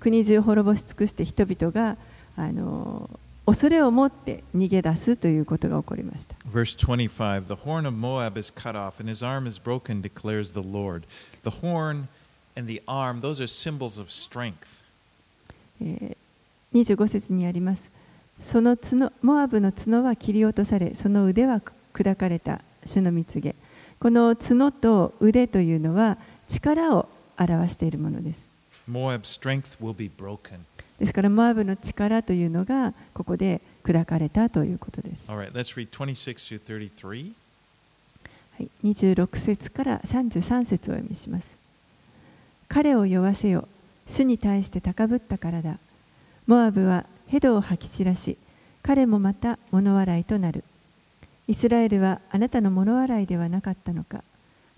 [0.00, 1.96] 国中滅ぼし尽くして人々が
[2.36, 3.10] あの
[3.46, 10.52] 恐れを持って逃げ出すということが起こりました Verse 25 The horn of Moab is cut off, and his arm is broken, declares
[10.52, 11.02] the Lord.
[11.42, 12.08] The horn
[12.56, 14.82] and the arm, those are symbols of strength.
[15.82, 16.16] えー
[16.74, 17.88] 25節にあります
[18.42, 21.60] その角モアブの角は切り落とされその腕は
[21.94, 23.54] 砕かれた主の蜜げ
[24.00, 28.44] この角と腕というのは力を表しているものです
[28.90, 30.58] Moab's strength will be broken.
[31.04, 37.32] ですからモアブの力というのがここで砕かれたということです、All right, let's read 26 through 33.
[38.56, 41.54] はい、26節から33節をお読みします。
[42.68, 43.68] 彼を酔わせよ。
[44.06, 45.78] 主に対して高ぶったからだ。
[46.46, 48.38] モアブはヘドを吐き散らし
[48.82, 50.64] 彼もまた物笑いとなる。
[51.48, 54.24] イスラエルはあなたの物笑いではなかったのか。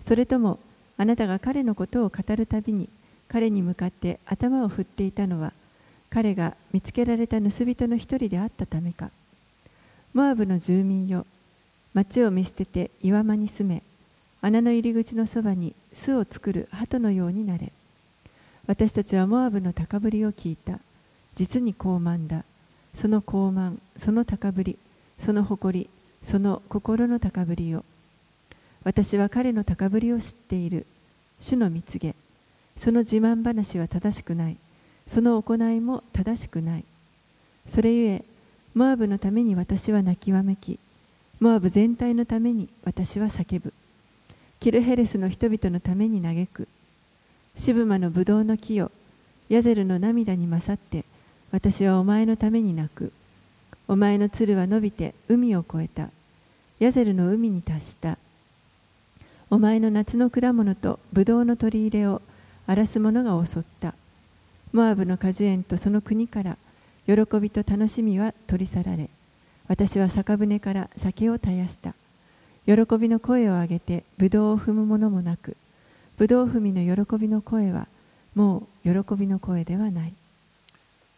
[0.01, 0.59] それとも
[0.97, 2.89] あなたが彼のことを語るたびに
[3.29, 5.53] 彼に向かって頭を振っていたのは
[6.09, 9.11] 彼が見つけられた盗人の一人であったためか。
[10.13, 11.25] モアブの住民よ
[11.93, 13.83] 町を見捨てて岩間に住め。
[14.41, 17.71] 穴の入り口のそばに巣を作る鳩のようになれ。
[18.67, 20.79] 私たちはモアブの高ぶりを聞いた。
[21.35, 22.43] 実に高慢だ。
[22.93, 24.77] その高慢その高ぶり
[25.23, 25.89] その誇り
[26.23, 27.83] その心の高ぶりを。
[28.83, 30.85] 私は彼の高ぶりを知っている。
[31.39, 32.15] 主の蜜げ。
[32.75, 34.57] その自慢話は正しくない。
[35.07, 36.83] その行いも正しくない。
[37.67, 38.23] それゆえ
[38.75, 40.79] モアブのために私は泣きわめき
[41.39, 43.73] モアブ全体のために私は叫ぶ。
[44.59, 46.67] キルヘレスの人々のために嘆く。
[47.55, 48.91] シブマのブドウの木よ
[49.49, 51.05] ヤゼルの涙に勝って
[51.51, 53.11] 私はお前のために泣く。
[53.87, 56.09] お前の鶴は伸びて海を越えた。
[56.79, 58.17] ヤゼルの海に達した。
[59.49, 62.21] お前の夏の果物とブドウの取り入れを
[62.67, 63.95] 荒らす者が襲った。
[64.73, 66.57] モアブの果樹園とその国から
[67.05, 69.09] 喜びと楽しみは取り去られ
[69.67, 71.93] 私は酒舟から酒を絶やした
[72.65, 75.55] 喜びの声を上げてブドウを踏むものもなく
[76.17, 77.87] ブドウ踏みの喜びの声は
[78.35, 80.13] もう喜びの声ではない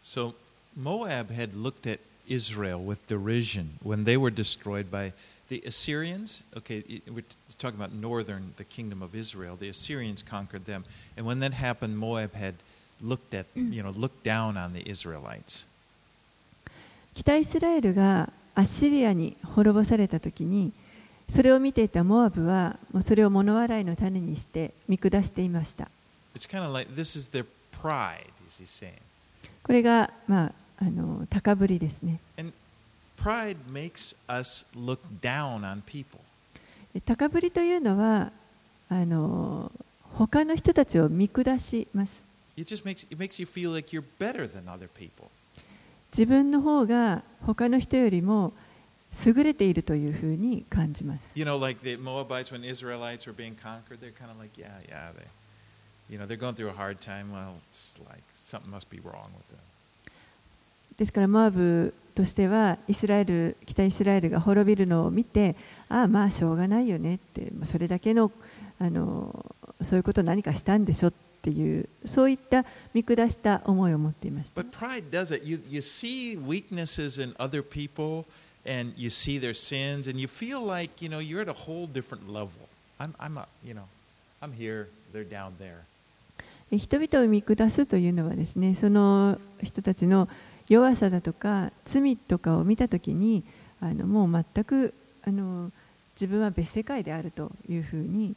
[0.02, 0.34] So
[0.76, 5.12] Moab had looked at Israel with derision when they were destroyed by
[5.48, 6.44] the Assyrians.
[6.56, 7.24] Okay, we're
[7.58, 9.56] talking about northern, the kingdom of Israel.
[9.56, 10.84] The Assyrians conquered them,
[11.16, 12.54] and when that happened, Moab had
[17.14, 20.72] 北イスラエルがアッシリアに滅ぼされたときに、
[21.28, 25.88] それを見ていたモアブは、それを物笑いの種にして見下していました。
[29.62, 32.20] これが、まあ、あの高ぶりですね。
[37.04, 38.32] 高ぶりというのは、
[38.88, 39.70] あの
[40.14, 42.19] 他の人たちを見下します。
[42.56, 45.30] It just makes it makes you feel like you're better than other people.
[46.12, 48.52] 自分の方が他の人よりも
[49.24, 54.70] 優れているというふうに感じます You know, like the Moabites when Israelites were being conquered, they're kind of like, yeah,
[54.88, 55.26] yeah, they,
[56.08, 57.32] you know, they're going through a hard time.
[57.32, 59.60] Well, it's like something must be wrong with them.
[60.96, 65.56] ですからモアブとしてはイスラエル北イスラエルが滅びるのを見て
[65.88, 68.30] ああまあしょうがないよねってまあそれだけの
[68.78, 75.46] あのそういうこと何かしたんでしょっていうそういった見下した思いを持っていました But pride does it.
[75.46, 78.26] You, you see weaknesses in other people
[78.66, 81.86] and you see their sins and you feel like, you know, you're at a whole
[81.86, 82.68] different level.
[82.98, 83.88] I'm, I'm a, you know,
[84.42, 85.84] I'm here, they're down there.
[86.70, 90.28] 人々を見下すというのはですねその人たちの
[90.68, 93.42] 弱さだとか罪とかを見たときに
[93.80, 94.94] あのもう全く
[95.26, 95.72] あの
[96.14, 98.36] 自分は別世界であるというふうに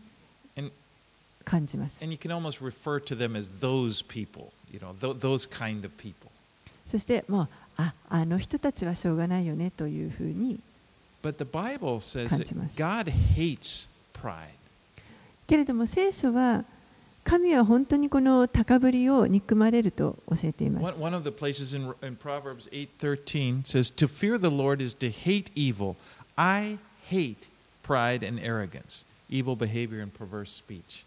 [1.43, 2.01] 感じます。
[2.01, 5.91] and you can almost refer to them as those people, you know, th- those kind of
[5.97, 6.31] people.
[6.85, 10.59] そしてもうああの人たちはしょうがないよねというふうに
[11.21, 12.75] 感じます。
[12.75, 14.49] God hates pride.
[15.47, 16.65] けれども聖書は
[17.23, 25.09] 神は本当にこの高ぶりを憎まれると教えています one of the places in, in Proverbs 8:13 says, "To fear the Lord is to
[25.09, 25.95] hate evil.
[26.35, 26.79] I
[27.09, 27.47] hate
[27.81, 31.05] pride and arrogance, evil behavior and perverse speech."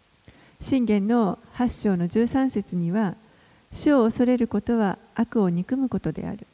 [0.61, 3.15] 信玄の8章の13節には
[3.71, 6.47] 主を恐れることは悪を憎むことである。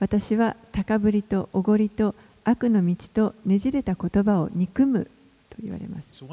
[0.00, 2.14] 私は高ぶりとおごりと
[2.44, 5.04] 悪の道とねじれた言葉を憎む
[5.50, 6.24] と言われます。
[6.24, 6.26] So.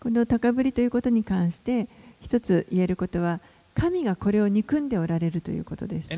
[0.00, 1.86] この高ぶりということに関して
[2.20, 3.38] 一つ言えることは
[3.74, 6.10] 神がこれを憎んでおられるということです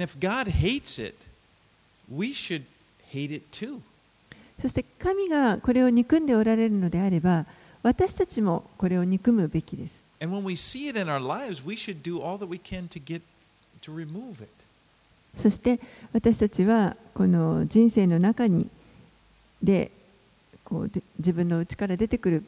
[4.60, 7.46] そして神がこれを憎んでおられるのであれば
[7.82, 10.02] 私たちもこれを憎むべきです.
[15.36, 15.80] そして
[16.12, 18.70] 私たちはこの人生の中に
[19.62, 19.90] で
[20.64, 22.44] こうで自分の内から出てくる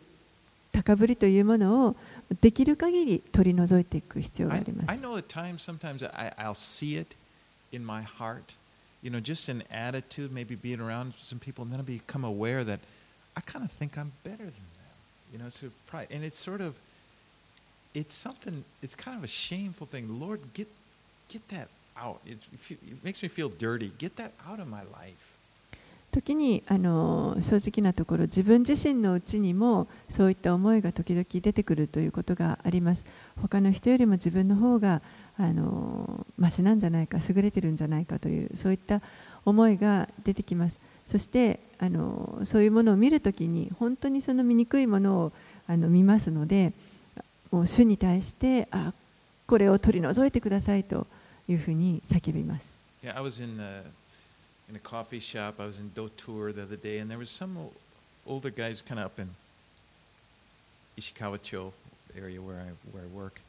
[0.72, 1.96] 高ぶりというものを
[2.40, 4.90] できる限り取り除いていく必要があります
[9.06, 12.64] You know, just an attitude, maybe being around some people, and then I become aware
[12.64, 12.80] that
[13.36, 14.96] I kind of think I'm better than them.
[15.32, 16.08] You know, so pride.
[16.10, 16.74] And it's sort of,
[17.94, 20.18] it's something, it's kind of a shameful thing.
[20.18, 20.66] Lord, get,
[21.28, 22.18] get that out.
[22.26, 22.38] It,
[22.68, 23.92] it makes me feel dirty.
[23.96, 25.34] Get that out of my life.
[26.10, 33.04] 時にあの正直なところ自分自身のうちにもそういった思いが時々出てくるということがあります。
[33.40, 35.02] 他の人よりも自分の方が
[35.38, 39.02] あのマシなんじゃないか優れてるんじゃないかというそういった
[39.44, 40.78] 思いが出てきます。
[41.06, 45.32] そしてあのそういうものを見るときに本当にその醜いものを
[45.68, 46.72] あの見ますので
[47.50, 48.92] もう主に対してあ
[49.46, 51.06] これを取り除いてくださいと
[51.48, 52.76] いうふうに叫びます。
[53.02, 53.82] Yeah, I was in, uh,
[54.68, 55.62] in a coffee shop.
[55.62, 57.56] I was in Dotour the other day, and there was some
[58.26, 59.28] older guys kind of up in
[60.98, 61.72] Ishikawa-cho
[62.16, 63.40] area where I, where I work.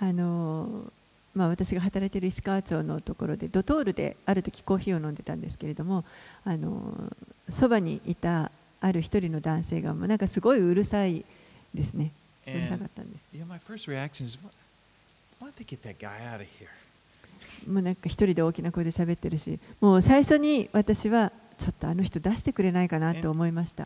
[0.00, 0.90] And
[1.34, 6.04] まあ、私が働いている石川町のところでドトールである時コーヒーを飲んでたんですけれども
[6.44, 7.12] あの
[7.48, 8.50] そばにいた
[8.80, 11.24] ある一人の男性がもうなんかすごいうるさい
[11.72, 12.10] ですね。
[12.46, 13.22] うるさかったんです。
[17.68, 23.84] もうなんか一人で大きな声で喋ってるしもう最初に私はちょっとあの人出してくれないかなと思いました。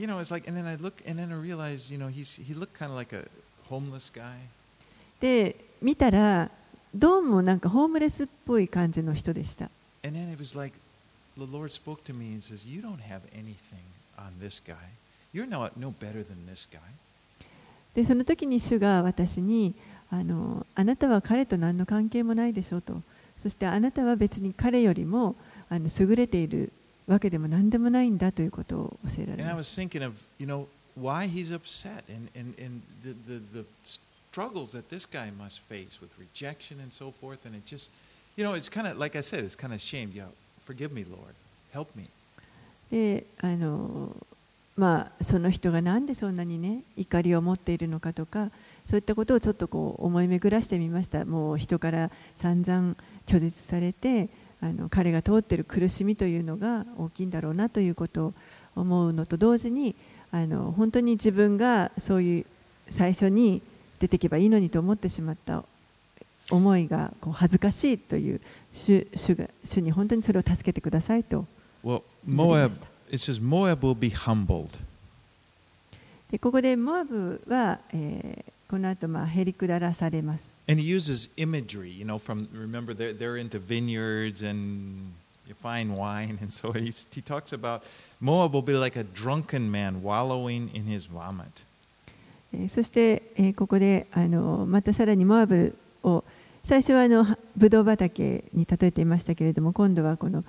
[5.21, 6.51] で、見たら、
[6.95, 9.71] どうもなんかホームレスっぽい感じの人でした。
[17.95, 19.75] で、その時に主が私に
[20.11, 23.01] あの、あなたは彼と何の関係もないでしょうと、
[23.39, 25.37] そしてあなたは別に彼よりも
[25.71, 26.71] あの優れている。
[27.13, 30.67] わけでも何でもないんだということを教えられまし was thinking of, you know,
[30.99, 33.65] why he's upset and and and the the, the
[34.33, 37.45] struggles that this guy must face with rejection and so forth.
[37.45, 37.93] And it just,
[38.37, 40.11] you know, it's kind of like I said, it's kind of shame.
[40.15, 40.25] Yeah,
[40.65, 41.35] forgive me, Lord,
[41.73, 42.09] help me.
[42.91, 42.97] た。
[42.97, 44.17] で、あの、
[44.77, 48.51] まあ、その人がなんでそんなにね、怒りを持っているのかとか、
[48.85, 51.25] そういったことをちょっとこう思い巡らしてみました。
[51.25, 52.97] もう人から散々
[53.27, 54.29] 拒絶されて、
[54.63, 58.35] あの彼が通っている苦しみというのが大きいんだろうなということを
[58.77, 59.95] 思うのと同時に
[60.31, 62.47] あの本当に自分がそういう
[62.91, 63.61] 最初に
[63.99, 65.65] 出てけばいいのにと思ってしまった
[66.51, 68.41] 思いがこう恥ずかしいという
[68.73, 71.45] 主主が主に本当にそれを助けてくださいと
[71.85, 74.69] Well, なりま Moab, した it says Moab will be humbled.
[76.31, 80.52] でここでモアブは、えーこの後まあへり下らされます。
[80.68, 85.14] And he uses imagery, you know, from remember they're, they're into vineyards and
[85.56, 87.84] fine wine, and so he's, he talks about
[88.20, 91.64] Moab will be like a drunken man wallowing in his vomit.
[92.54, 96.24] えーそして、えーここであのまたさらにモアブを
[96.64, 97.26] 最初はあの
[97.56, 100.44] ブドウ畑に例えていましたけれども今度はこの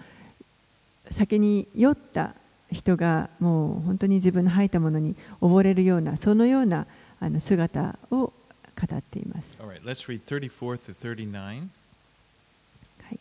[1.10, 2.34] 酒に酔った
[2.72, 6.86] 人がもう本当に自分の吐いたものに溺れるようなそのような
[7.20, 8.32] あの姿を
[8.85, 9.57] 語っています。
[9.59, 11.67] All right, let's read 34 to 39.
[13.03, 13.19] はい、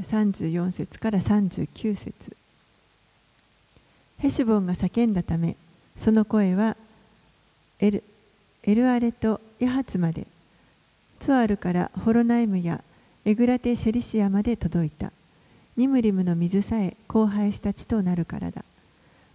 [0.00, 2.36] 34節から39節
[4.18, 5.56] ヘシュボンが叫んだため
[5.96, 6.76] その声は
[7.80, 8.04] エル
[8.62, 10.26] エルアレとヤハツまで
[11.20, 12.82] ツアルからホロナイムや
[13.24, 15.12] エグラテ・シェリシアまで届いた
[15.76, 18.64] ニムリムの水さえ荒廃した地となるからだ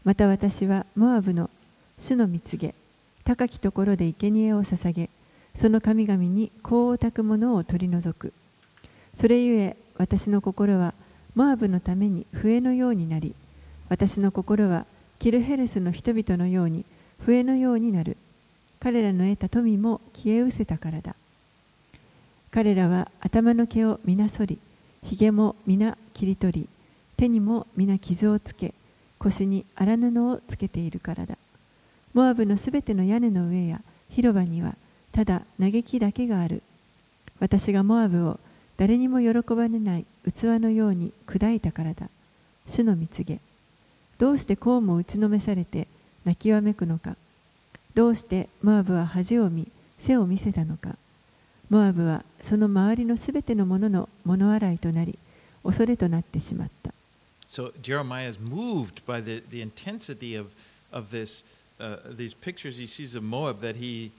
[0.03, 1.49] また私はモアブの
[1.99, 2.73] 主の蜜げ
[3.23, 5.09] 高きところで生贄を捧げ
[5.55, 8.33] その神々に香を焚くものを取り除く。
[9.13, 10.93] それゆえ私の心は
[11.35, 13.35] モアブのために笛のようになり
[13.89, 14.85] 私の心は
[15.19, 16.85] キルヘレスの人々のように
[17.19, 18.17] 笛のようになる。
[18.79, 21.15] 彼らの得た富も消え失せたからだ。
[22.49, 24.59] 彼らは頭の毛を皆剃り
[25.03, 26.69] ひげも皆切り取り
[27.15, 28.73] 手にも皆傷をつけ
[29.19, 31.37] 腰に荒布をつけているからだ。
[32.13, 34.75] モアブのすべての屋根の上や広場には
[35.11, 36.61] ただ嘆きだけがある。
[37.39, 38.39] 私がモアブを
[38.77, 42.09] 誰にも喜ばれない器のように砕いたからだ。
[42.67, 43.39] 主の蜜げ。
[44.17, 45.87] どうしてこうも打ちのめされて
[46.25, 47.15] 泣きわめくのか。
[47.93, 49.67] どうしてモアブは恥を見
[49.99, 50.95] 背を見せたのか。
[51.69, 55.17] モアブはその周りのすべてのものの物洗いとなり
[55.63, 56.93] 恐れとなってしまった。
[57.47, 60.51] So Jeremiah is moved by the, the intensity of,
[60.91, 61.43] of this,
[61.79, 64.11] uh, these pictures he sees of Moab that he,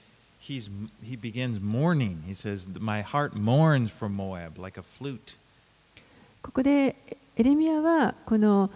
[0.43, 0.69] he's,
[1.03, 2.23] he begins mourning.
[2.27, 5.37] He says, My heart mourns for Moab like a flute.
[6.43, 6.97] ここで
[7.37, 8.69] エレミアはこの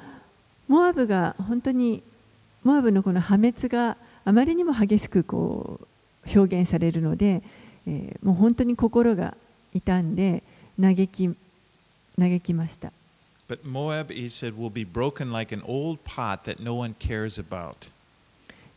[0.69, 2.03] モアブが本当に
[2.63, 5.81] モアブのこの破滅があまりにも激しくこ
[6.25, 7.43] う表現されるので、
[7.87, 9.37] えーもう本当に心が
[9.75, 10.43] 痛んで
[10.81, 11.37] 嘆き
[12.19, 12.93] 嘆きました。
[13.49, 17.91] But Moab, he said, will be broken like an old pot that no one cares about.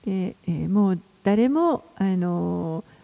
[0.03, 2.99] でえーもう誰も、あのー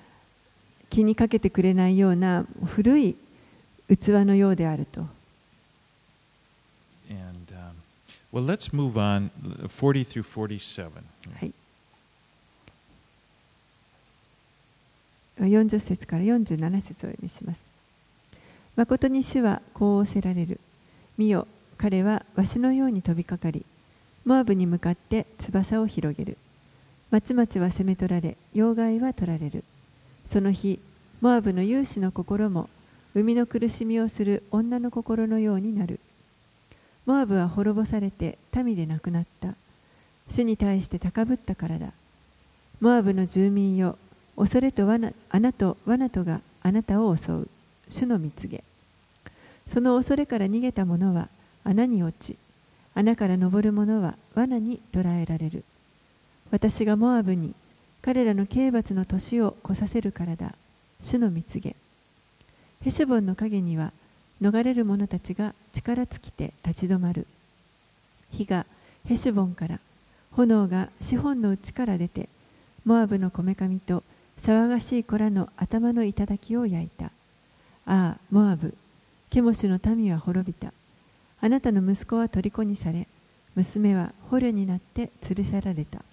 [0.95, 3.17] 気にかけてくれないような古い
[3.89, 5.01] 器のようであると。
[7.09, 7.73] And um,
[8.31, 9.29] well, let's move on
[9.67, 10.89] 40 through 47.
[11.37, 11.53] はい、
[15.39, 17.59] 40節から47節をお読みします。
[18.77, 20.61] 誠に主はこう仰せられる。
[21.17, 21.45] 見よ、
[21.77, 23.65] 彼はわしのように飛びかかり、
[24.23, 26.37] モアブに向かって翼を広げる。
[27.15, 29.63] 町々は攻め取られ、要害は取られる。
[30.25, 30.81] その日、
[31.21, 32.69] モアブの勇士の心も、
[33.13, 36.01] 生みの苦しみをする女の心のようになる。
[37.05, 39.55] モアブは滅ぼされて民でなくなった。
[40.29, 41.93] 主に対して高ぶったからだ。
[42.81, 43.97] モアブの住民よ、
[44.35, 47.47] 恐れと罠穴と罠とがあなたを襲う。
[47.87, 48.61] 主の蜜げ。
[49.67, 51.29] その恐れから逃げた者は
[51.63, 52.35] 穴に落ち、
[52.93, 55.63] 穴から登る者は罠に捕らえられる。
[56.51, 57.53] 私がモアブに
[58.01, 60.53] 彼らの刑罰の年を越させるからだ。
[61.03, 61.75] 主の蜜げ。
[62.81, 63.91] ヘシュボンの陰には
[64.41, 67.25] 逃れる者たちが力尽きて立ち止まる。
[68.31, 68.65] 火が
[69.07, 69.79] ヘシュボンから、
[70.31, 72.29] 炎がシホンの内から出て、
[72.85, 74.03] モアブのこめかみと
[74.39, 77.05] 騒がしい子らの頭の頂を焼いた。
[77.05, 77.09] あ
[77.85, 78.75] あ、モアブ、
[79.29, 80.73] ケモシュの民は滅びた。
[81.41, 83.07] あなたの息子は虜にされ、
[83.55, 86.03] 娘は捕虜になって連れ去られた。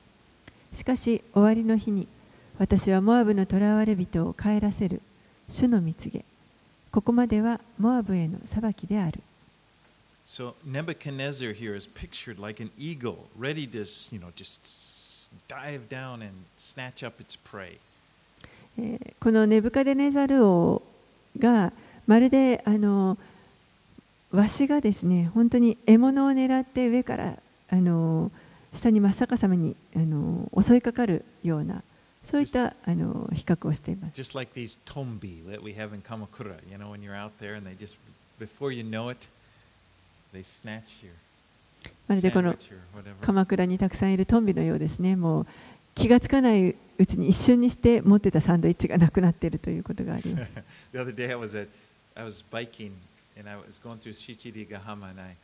[0.74, 2.08] しかし終わりの日に、
[2.58, 5.00] 私はモアブの囚われ人を帰らせる。
[5.48, 6.24] 主の蜜げ。
[6.90, 9.20] ここまではモアブへの裁きである。
[10.26, 13.80] So Nebuchadnezzar here is pictured like an eagle, ready to,
[14.14, 17.78] you know, just dive down and snatch up its prey.
[18.78, 20.82] えーこのネブカデネザル王
[21.38, 21.72] が
[22.06, 23.16] まるであの
[24.30, 28.30] わしがですね本当に獲物を狙って上からあの
[28.74, 31.82] 下に真っ逆さまにあの襲いかかるような
[32.24, 34.20] そういったあの比較をしています。
[34.20, 37.68] Just like these tombi that we have in Kamakura, you know, when you're out there and
[37.68, 37.96] they just,
[38.38, 39.26] before you know it,
[40.32, 41.10] they snatch your
[42.06, 42.54] まるでこの.
[43.20, 45.46] 鎌倉にたくさんいるトンビのようですねもう
[45.96, 50.52] 気がつかないうちに一瞬にして持ってたサンドイッチがなくなっているということがあります。
[50.92, 51.68] the other day I was at,
[52.14, 52.92] I was biking
[53.36, 55.34] and I was going through Shichirigahama and I,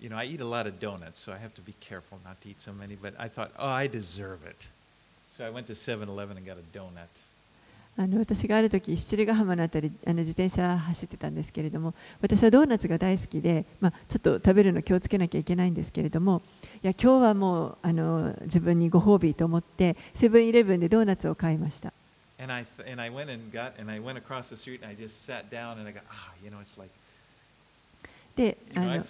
[0.00, 2.40] you know, I eat a lot of donuts, so I have to be careful not
[2.42, 2.96] to eat so many.
[2.96, 4.66] But I thought, oh, I deserve it.
[5.28, 7.08] So I went to 7-Eleven and got a donut.
[7.98, 11.92] あの私がある時七里ヶ浜のあたりあの自転車走ってたんですけれども
[12.22, 16.40] 私はドーナツが大好きで、まあ、ちょっと食べるの気をつけなきゃいけないんですけれども
[16.82, 21.92] いや今日はもうあの自分にご褒美と思ってセブンイレブンでドーナツを買いました
[22.40, 24.94] And I, and I went and got, and I went across the street and I
[24.94, 26.90] just sat down and I got, ah, you know, it's like,
[28.40, 29.02] し、あの、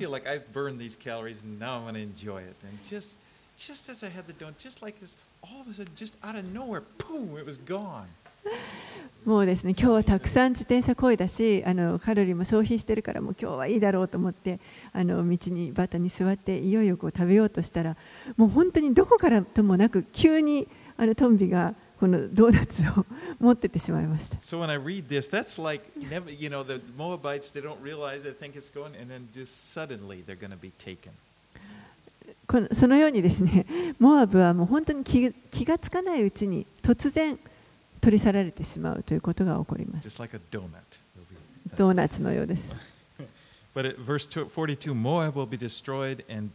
[9.25, 14.59] もうですね、今日はたくさん自転車こいだしあの、カロリーも消費してるから、もう今日はいいだろうと思って、
[14.93, 17.97] あの道にバターに座って、いよいよこう食べようとしたら、
[18.37, 20.67] もう本当にどこからともなく、急に
[20.97, 21.75] あのトンビが。
[22.01, 23.05] このドーナツを
[23.39, 24.39] 持ってってしまいました。
[24.39, 28.33] So when I read this, that's like, never, you know, the Moabites, they don't realize they
[28.33, 31.13] think it's going, and then just suddenly they're going to be taken.
[32.47, 33.67] このそのようにですね、
[33.99, 37.39] モアブはもう本当に気気がつかないうちに突然
[38.01, 40.09] 取り去られてしまうということが起こります。
[40.09, 40.69] just like a donut.
[41.77, 42.73] ドーナツのようです。
[43.75, 46.51] But at verse 42 Moab will be destroyed and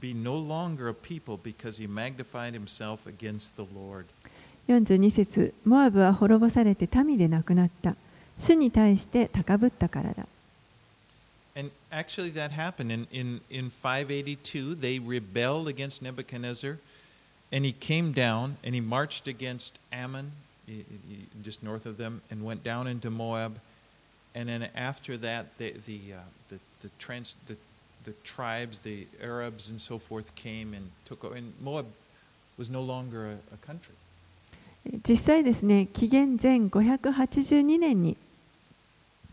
[0.00, 4.04] be no longer a people because he magnified himself against the Lord.
[4.67, 7.95] 42節モアブは滅ぼされて民でなくなった。
[8.39, 10.25] 主に対して高ぶったからだ。
[11.55, 14.73] And actually, that happened in, in, in 582.
[14.75, 16.77] They rebelled against Nebuchadnezzar,
[17.51, 20.31] and he came down and he marched against Ammon,
[20.67, 20.83] i- i-
[21.43, 23.59] just north of them, and went down into Moab.
[24.33, 26.17] And then after that, the, the, uh,
[26.49, 27.55] the, the, trans, the,
[28.05, 31.35] the tribes, the Arabs and so forth, came and took over.
[31.35, 31.85] And Moab
[32.57, 33.93] was no longer a, a country.
[35.06, 38.16] 実際ですね、紀元前582年に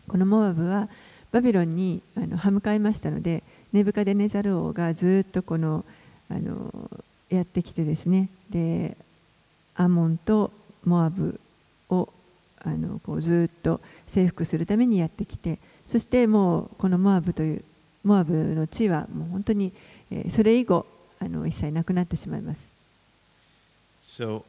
[0.08, 0.88] このモアブは
[1.32, 3.42] バビロンにあの歯向かいましたので、
[3.72, 5.84] ネブカデネザル王がずっとこの
[6.28, 6.90] あの
[7.28, 8.96] やってきてですね、で
[9.74, 10.50] アモンと
[10.84, 11.40] モアブ
[11.90, 12.08] を
[12.62, 17.64] あのこうずっと征服するためにやってきて、そしてもうこのモアブという
[18.04, 19.72] モアブの地はもう本当に、
[20.10, 20.86] えそれ以後
[21.18, 22.60] あの一切なくなってしまいます。
[24.02, 24.42] So,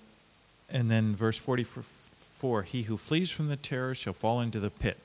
[0.70, 4.98] and then verse 44 He who flees from the terror shall fall into the pit.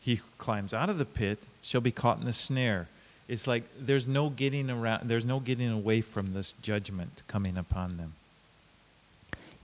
[0.00, 2.88] He who climbs out of the pit shall be caught in the snare.
[3.28, 7.96] It's like there's no getting around, there's no getting away from this judgment coming upon
[7.96, 8.14] them.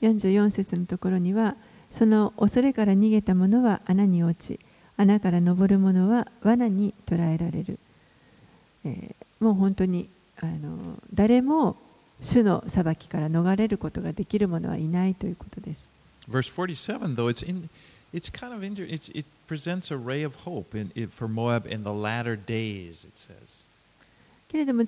[0.03, 1.57] 44節のところには
[1.91, 4.61] その恐れから逃げた者は穴に落ち
[4.97, 7.79] 穴から登る者は罠に捕らえられる、
[8.85, 10.09] えーもう本当に
[10.41, 11.77] あの誰も
[12.22, 15.88] 主の裁きから逃れることができるものはいないということです。
[24.48, 24.84] けれども、あ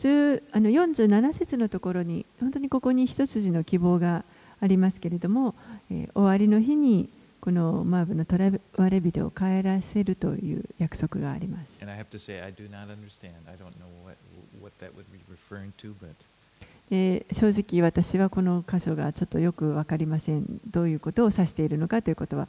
[0.59, 4.25] の47節のところに、本当にここに一筋の希望が
[4.59, 5.55] ありますけれども、
[5.89, 7.09] えー、終わりの日に
[7.39, 11.81] このモアブの囚われ人を帰らせるという約束があります。
[11.81, 13.33] And I have to say, I do not understand.
[13.47, 14.17] I don't know what,
[14.61, 16.13] what that would be referring to, but.
[16.91, 20.45] えー正直私はこの箇所がちょっとよく分かりません。
[20.69, 22.47] どういうことを指しているのかということは.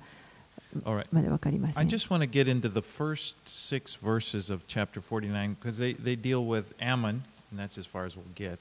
[1.13, 1.89] まだ分かりませ I ん。
[1.89, 6.45] just want to get into the first six verses of chapter 49 because they, they deal
[6.47, 8.59] with Ammon, and that's as far as we'll get.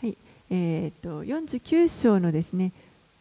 [0.00, 0.16] はい
[0.50, 2.72] えー、と49章のですね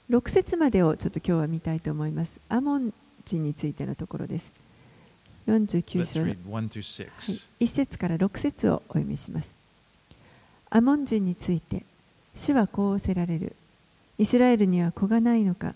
[0.09, 2.39] 6節までをちょっと今日は見たいと思います。
[2.49, 2.93] アモン
[3.25, 4.51] 人についてのところです。
[5.47, 6.37] 49章の、はい、
[7.65, 9.62] 1節から6節をお読みします。
[10.75, 11.83] アモン人について、
[12.35, 13.55] 主はこうおせられる。
[14.17, 15.75] イスラエルには子がないのか、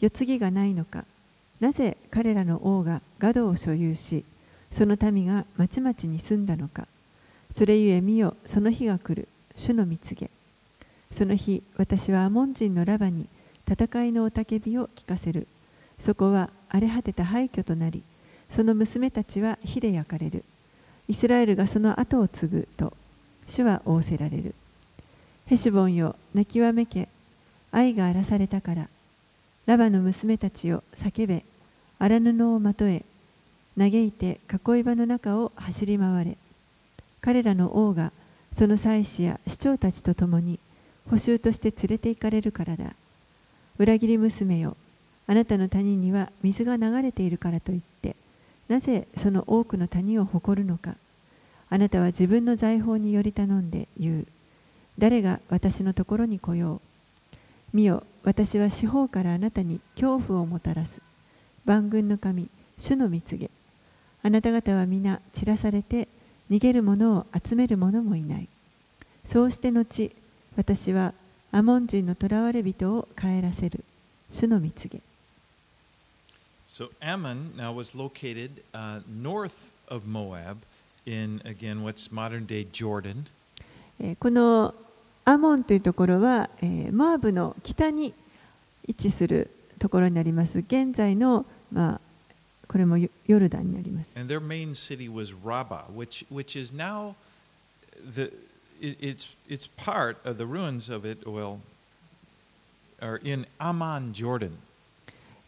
[0.00, 1.04] 世継ぎがないのか、
[1.60, 4.24] なぜ彼らの王がガドを所有し、
[4.72, 6.88] その民がまちまちに住んだのか。
[7.52, 10.28] それゆえ見よ、その日が来る、主の蜜げ。
[11.12, 13.28] その日、私はアモン人のラバに
[13.70, 15.46] 戦いの雄たけびを聞かせる。
[16.00, 18.02] そこは荒れ果てた廃墟となり、
[18.48, 20.42] その娘たちは火で焼かれる。
[21.06, 22.92] イスラエルがその後を継ぐと、
[23.48, 24.54] 主は仰せられる。
[25.46, 27.08] ヘシボンよ、泣きわめけ、
[27.70, 28.88] 愛が荒らされたから、
[29.66, 31.44] ラバの娘たちよ、叫べ、
[31.98, 33.04] 荒布をまとえ、
[33.78, 36.36] 嘆いて囲い場の中を走り回れ。
[37.20, 38.12] 彼らの王が
[38.52, 40.60] その祭司や市長たちと共に
[41.10, 42.94] 補修として連れて行かれるからだ。
[43.78, 44.76] 裏切り娘よ、
[45.26, 48.14] あなたの谷には水が流れているからといって、
[48.68, 50.96] なぜその多くの谷を誇るのか。
[51.74, 54.26] あなたは自分の財宝により頼んで言う。
[54.96, 56.80] 誰が私のところに来よう。
[57.72, 61.02] 見よ、私は四方からあなたに恐怖をもたらす。
[61.64, 62.48] 万軍の神、
[62.78, 63.50] 主の蜜げ。
[64.22, 66.06] あなた方は皆散らされて、
[66.48, 68.46] 逃げる者を集める者もいない。
[69.24, 70.14] そうして後、
[70.56, 71.12] 私は
[71.50, 73.82] アモン人の囚われ人を帰らせる。
[74.30, 75.00] 主の蜜げ。
[76.68, 80.58] So Ammon now was located uh, north of Moab
[81.06, 83.26] in, again, what's modern day Jordan.
[84.18, 84.74] この
[85.24, 88.12] アモンというところは、えー、モアブの北に
[88.86, 90.58] 位置するところになります。
[90.58, 92.00] 現在の、まあ、
[92.68, 94.10] これもヨルダンになります。
[94.18, 97.14] And their main city was Rabbah, which, which is now
[98.04, 98.32] the,
[98.80, 101.60] it's, it's part of the ruins of it, well,
[103.00, 104.58] are in Amman, Jordan.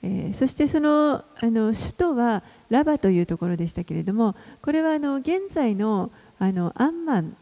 [0.07, 7.37] えー、そしてそのあの首都はラバというところでしたけれども、これはあの現在のあのアンマン、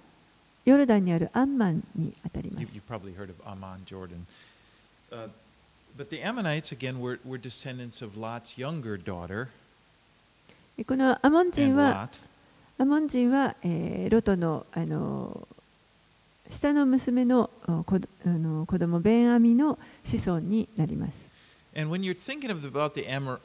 [0.65, 2.63] ヨルダンにあるアンマンにあたります。
[2.63, 4.25] You, you probably heard of Amman, Jordan.、
[5.13, 5.29] Uh,
[5.99, 9.49] but the Ammonites, again, were, were descendants of Lot's younger daughter.
[10.87, 12.09] このアモン人は、
[12.79, 15.47] アモン人は、えー、ロトのあの
[16.49, 17.51] 下の娘の
[17.85, 21.34] 子あの子供ベンアミの子孫になります。
[21.77, 23.41] And when you're thinking of about the Amor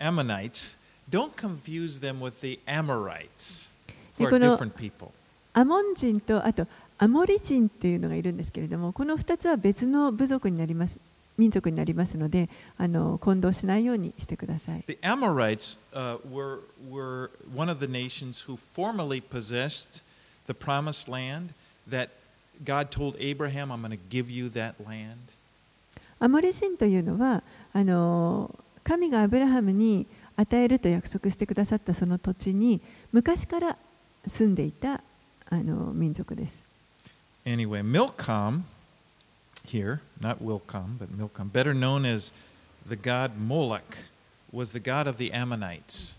[0.00, 0.76] Ammonites,
[1.10, 3.70] don't confuse them with the Amorites,
[4.18, 5.12] who are different people.
[5.54, 6.66] アモン人とあと
[6.98, 10.98] アモリ人というのがいるんですけれども、この2つは別の部族になります。
[11.36, 14.84] 民族になりますので、あの混同しないようにしてください。
[14.86, 20.02] The Amorites、uh, were, were one of the nations who formerly possessed
[20.46, 21.48] the promised land
[21.88, 22.10] that
[22.64, 25.16] God told Abraham, I'm going to give you that land.
[26.20, 27.42] アモリ人というのは、
[27.72, 28.54] あの
[28.84, 30.06] 神がアブラハムに
[30.36, 32.80] 与えると約束してくださったその土地に
[33.12, 33.76] 昔から
[34.26, 35.02] 住んでいた
[35.48, 36.58] あの民族です。
[37.44, 38.62] Anyway, Milcom
[39.66, 42.32] here, not Wilcom, but Milcom, better known as
[42.88, 43.98] the god Moloch,
[44.52, 46.16] was the god of the Ammonites.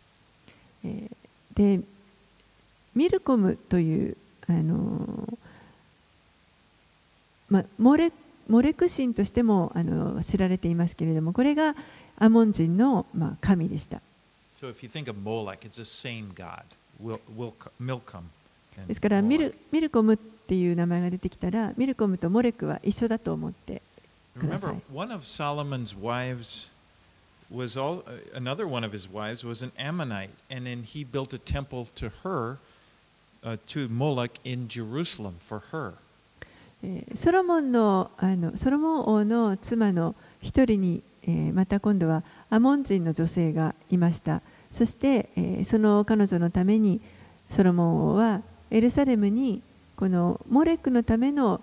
[1.56, 1.80] で、
[2.94, 5.38] ミルコムというあの、
[7.50, 8.12] まあ、モレ
[8.48, 11.76] モレク神としてもあの知られていますけれども、これが
[12.18, 14.02] アモン人の、まあ、神でした。
[14.56, 16.64] So if you think of Molech, it's the same god,
[17.02, 18.24] Wil, Wil, Milcom.
[18.88, 23.82] ですからミルミルコムっていう名前が出てきたら、ミルコムとモレクは一緒だと思って
[24.40, 24.76] ください。
[24.76, 26.72] Remember, one of Solomon's wives
[27.52, 31.38] was all, another one of his wives was an Ammonite, and then he built a
[31.38, 32.58] temple to her,
[33.44, 35.94] uh, to Moloch in Jerusalem for her.
[37.16, 47.00] ソロモンのあのソロモン王の妻の一人に、えー、また今度はアモン人の女性がいましたそして、えー、その彼女のために
[47.50, 49.62] ソロモン王はエルサレムに
[49.96, 51.62] このモレクのための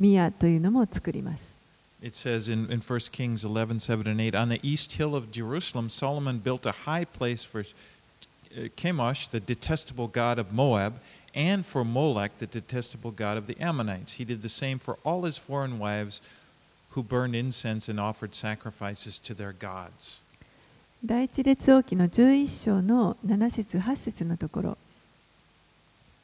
[0.00, 1.54] 宮というのも作ります。
[2.02, 5.88] It says in, in 1 Kings 11, 7 and 8, on the east hill of Jerusalem,
[5.88, 7.64] Solomon built a high place for
[8.76, 10.94] Chemosh, the detestable god of Moab,
[11.34, 14.14] and for Molech, the detestable god of the Ammonites.
[14.14, 16.20] He did the same for all his foreign wives
[16.90, 20.22] who burned incense and offered sacrifices to their gods.
[21.04, 24.78] 第一列王記の11章の7節8節のところ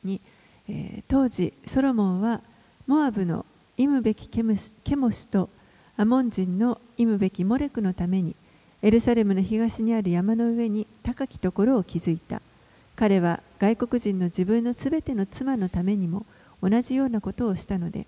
[0.02, 0.22] に、
[0.68, 2.40] えー、当時ソロモンは
[2.86, 3.44] モアブの
[3.76, 5.50] 忌むべきケムシケモシと
[5.98, 8.34] アモン人の忌むべきモレクのために
[8.82, 12.40] エルサレムの東にある山の上に高きところを築いた。
[12.96, 16.24] 彼は外国人の自分のすべての妻のためにも
[16.62, 18.06] 同じようなことをしたので、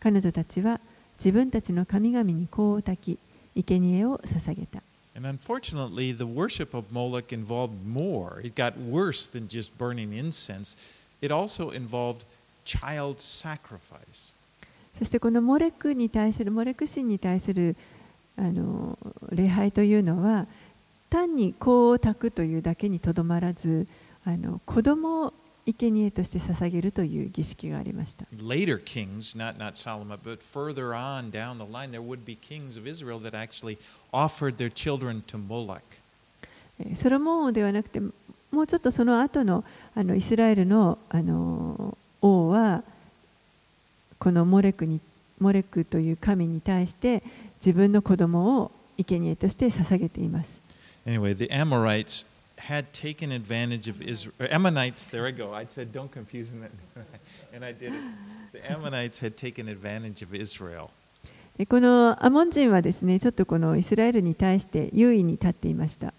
[0.00, 0.80] 彼女たちは
[1.18, 3.18] 自分たちの神々に香を焚き
[3.56, 4.82] 生贄を捧げた
[5.16, 8.40] And unfortunately, the worship of Moloch involved more.
[8.44, 10.76] It got worse than just burning incense.
[11.20, 12.24] It also involved
[12.64, 14.32] child sacrifice.
[14.96, 17.74] そしてこのモレクに対するモレク神に対する
[18.38, 18.96] あの
[19.30, 20.46] 礼拝というのは
[21.10, 23.86] 単に香を焚くというだけにとどまらず
[24.24, 25.34] あの子供を
[25.66, 28.24] 生贄として捧げるという儀式がありました。
[28.36, 32.86] Later kings, not, not Solomon, but further on down the line, there would be kings of
[32.88, 33.76] Israel that actually
[34.12, 35.80] offered their children to Moloch.
[36.80, 39.64] えーソロモン王ではなくてもうちょっとその後の
[39.94, 42.82] あのイスラエルのあの王は
[44.18, 45.00] このモレクに
[45.38, 47.22] モレクという神に対して
[47.64, 50.58] 自分の子供を生贄として捧げています。
[51.06, 52.26] Anyway, the Amorites
[52.58, 54.48] had taken advantage of Israel.
[54.50, 55.54] Ammonites, there I go.
[55.54, 56.68] I said, don't confuse them.
[57.54, 58.02] and I did it.
[58.52, 60.90] The Ammonites had taken advantage of Israel.
[61.56, 66.12] でこのアモン人はですねちょっとこのイスラエルに対して優位に立っていました。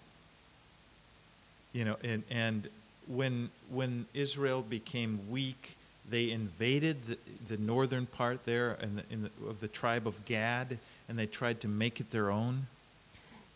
[1.72, 2.68] You know, and, and
[3.08, 5.76] when, when Israel became weak,
[6.10, 7.18] they invaded the,
[7.48, 10.78] the northern part there in the, in the, of the tribe of Gad,
[11.09, 12.63] and they tried to make it their own.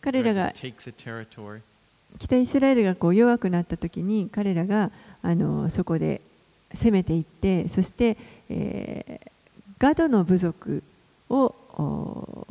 [0.00, 1.60] 彼ら tried が to take the territory.
[2.18, 4.90] 北イスラエルがこう弱くなった時に彼らが
[5.22, 6.20] あのそこで
[6.74, 8.16] 攻めていってそして、
[8.48, 9.30] えー
[9.80, 10.82] ガドの部族
[11.30, 12.46] をお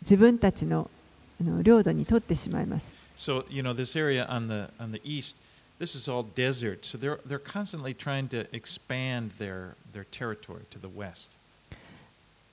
[0.00, 0.90] 自分たちの
[1.38, 2.90] あの領土に取ってしまいます。
[3.16, 5.36] So, you know, this area on the, on the east,
[5.78, 6.86] this is all desert.
[6.86, 11.36] So they're, they're constantly trying to expand their, their territory to the west.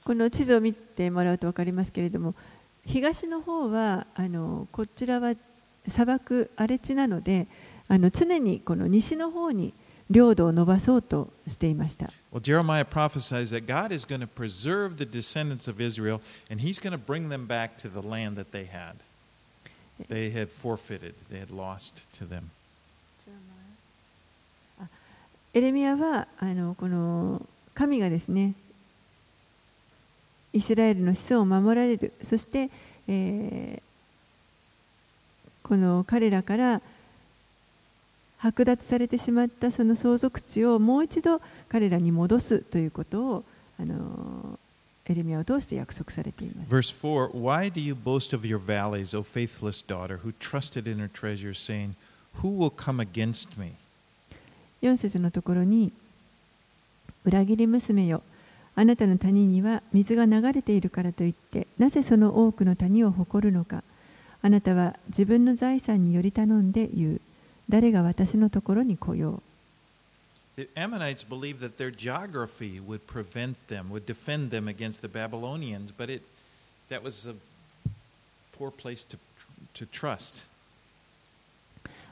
[0.07, 2.37] この地図を見てもらうと分かりますけれども
[2.85, 5.35] 東の方はあのこちらは
[5.89, 7.49] 砂漠荒れ地なので
[7.89, 9.75] あの常にこの西の方に
[10.09, 12.13] 領土を伸ばそうとしていました。
[12.33, 16.93] Well, Jeremiah prophesies that God is going to preserve the descendants of Israel, and he's going
[16.93, 18.95] to bring them back to the land that they had.
[20.09, 22.51] They had forfeited, they had lost to them.
[25.53, 27.45] エレミアはあのこの
[27.75, 28.55] 神がですね
[30.57, 32.71] イスラエルの子孫を守られるそして、
[33.09, 33.87] えー
[35.67, 36.81] この彼らから
[38.41, 43.45] 剥奪されてしまったその相続地をもう一度彼らに戻すということを
[43.81, 44.61] あの
[45.07, 46.71] エレミアを通して約束されています。
[46.73, 51.11] Verse 4 Why do you boast of your valleys, O faithless daughter, who trusted in her
[51.13, 51.95] treasures, saying,
[52.45, 53.73] Who will come against me?
[54.83, 55.93] 4節のところに
[57.25, 58.23] 裏切り娘よ
[58.79, 63.83] あなたの谷には水が流れているからといってなぜその多くの谷を誇るのか
[64.43, 67.20] あなたは自分の財産により頼んで言う
[67.70, 69.43] 誰が私のところに来よう
[70.57, 75.93] The Ammonites believed that their geography would prevent them, would defend them against the Babylonians,
[75.93, 76.22] but it,
[76.89, 77.35] that was a
[78.57, 79.18] poor place to,
[79.74, 80.47] to trust.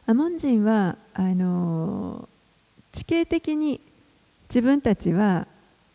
[0.07, 2.29] アモン人はあの
[2.93, 3.81] 地形的に
[4.51, 5.47] 自分たちは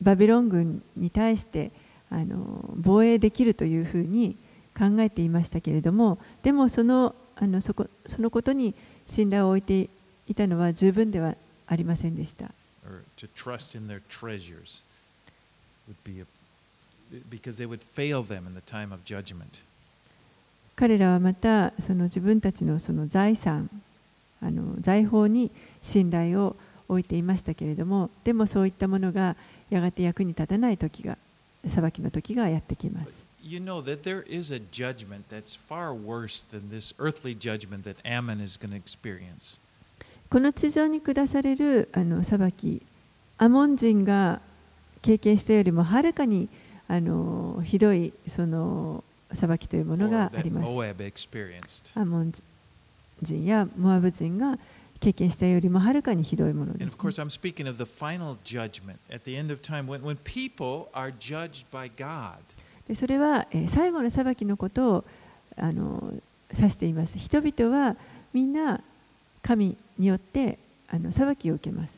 [0.01, 1.71] バビロン軍に対して
[2.09, 4.35] あの防衛できるというふうに
[4.77, 8.73] 考えていましたけれどもでもそのあのそこそのことに
[9.07, 9.89] 信頼を置いて
[10.27, 11.35] いたのは十分では
[11.67, 12.51] ありませんでした。
[20.75, 23.69] 彼らはまたその自分たちのその財産
[24.41, 26.55] あの財宝に信頼を
[26.87, 29.35] 置いていましたけれどもでもそういったものが
[29.69, 31.17] やがて役に立たない時が
[31.67, 33.11] 裁きの時がやってきます。
[33.41, 38.43] You know that there is a judgment that's far worse than this earthly judgment that Ammon
[38.43, 39.59] is going to experience.
[40.29, 42.81] この地上に下されるあの裁き
[43.37, 44.41] アモン人が
[45.01, 46.49] 経験したよりもはるかに
[46.87, 49.03] あのひどいその
[49.33, 50.65] 裁きというものがあります。
[51.95, 52.33] アモン
[53.21, 54.57] 人やモアブ人が
[54.99, 56.95] 経験したよりもはるかにひどいものです、
[62.87, 65.05] でそれは、え、最後の裁きのことを、
[65.55, 66.13] あの、
[66.53, 67.17] 指しています。
[67.17, 67.95] 人々は
[68.33, 68.81] みんな
[69.41, 71.93] 神によってあの裁きを受けます。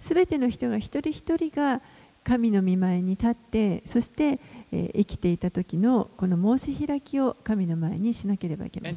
[0.00, 1.80] すべての人が一人一人が
[2.24, 4.40] 神の見舞いに立って、そして、
[4.72, 8.94] 生きていた時のこの申し開きを神の前にしなければいけませ。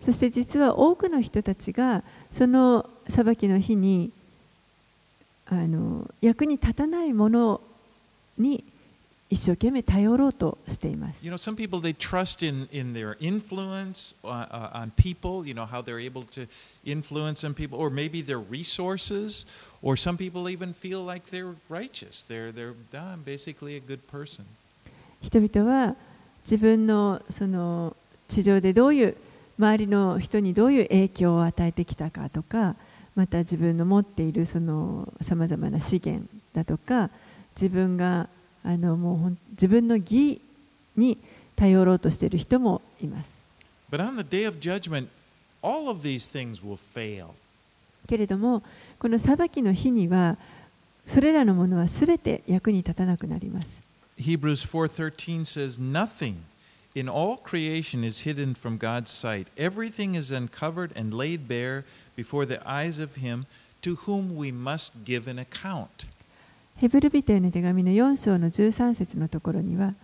[0.00, 4.10] そして実は多くの人たちがその裁きの日に
[5.46, 7.60] あの役に立たないもの
[8.36, 8.64] に
[9.28, 11.24] 一生懸命頼ろうとしています。
[11.24, 15.46] You know, some people they trust in in their influence uh, uh, on people.
[15.46, 16.46] You know how they're able to
[16.84, 19.46] influence on people, or maybe their resources,
[19.82, 22.22] or some people even feel like they're righteous.
[22.22, 24.44] They're they're "Ah, I'm basically a good person.
[25.22, 25.96] 人々は
[26.44, 27.96] 自分のその
[28.28, 29.16] 地上でどういう
[29.58, 32.76] 周りの人にどういう影響を与えてきたかとか
[33.16, 37.10] また自分の持っているそのさまざまな資源だとか
[37.56, 38.28] 自分が
[38.66, 40.40] あのもう自分の義
[40.96, 41.16] に
[41.54, 43.30] 頼ろうとしている人もいます。
[43.90, 45.06] But on the day of judgment,
[45.62, 47.28] all of these things will fail.
[48.08, 48.64] けれども
[48.98, 50.36] この裁きの日には
[51.06, 53.68] それらのものはすべて役に立たなくなります。
[54.18, 56.34] Hebrews 4:13 says nothing
[56.96, 59.46] in all creation is hidden from God's sight.
[59.56, 61.84] Everything is uncovered and laid bare
[62.16, 63.46] before the eyes of him
[63.82, 66.06] to whom we must give an account.
[66.76, 69.94] ヘブル人への手紙の4章の13節のところには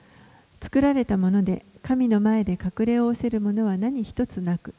[0.61, 4.75] 作られたもので神の前で隠れ仰せるものは何一つなく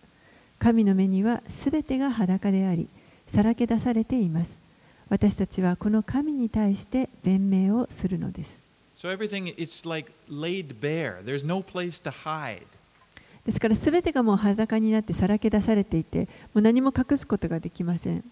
[0.58, 2.88] 神の目にはすべてが裸であり
[3.34, 4.60] さらけ出されています
[5.10, 8.64] 私たちはこの神に対して弁明をするのです
[8.96, 11.24] So everything it's like laid bare.
[11.24, 12.62] There's no place to hide.
[13.46, 18.24] ですからすべてがもう裸になってさらけ出されていてもう何も隠すことができません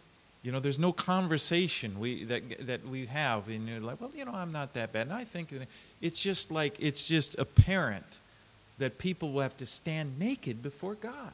[0.42, 4.24] You know, there's no conversation we, that, that we have, and you're like, well, you
[4.24, 5.08] know, I'm not that bad.
[5.08, 5.66] And I think that
[6.00, 8.20] it's just like, it's just apparent
[8.78, 11.32] that people will have to stand naked before God.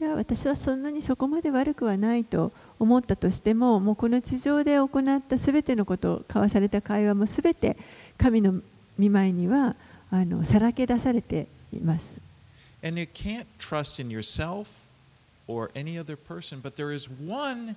[0.00, 7.76] いや私はそんなにそこまで悪くはないと思ったとしてももうこの地上で行ったすべてのこと交わされた会話もすべて
[8.18, 8.54] 神の
[8.98, 9.76] 御前には
[10.10, 12.18] あのさらけ出されています。
[12.82, 14.66] And you can't trust in yourself
[15.46, 17.76] or any other person, but there is one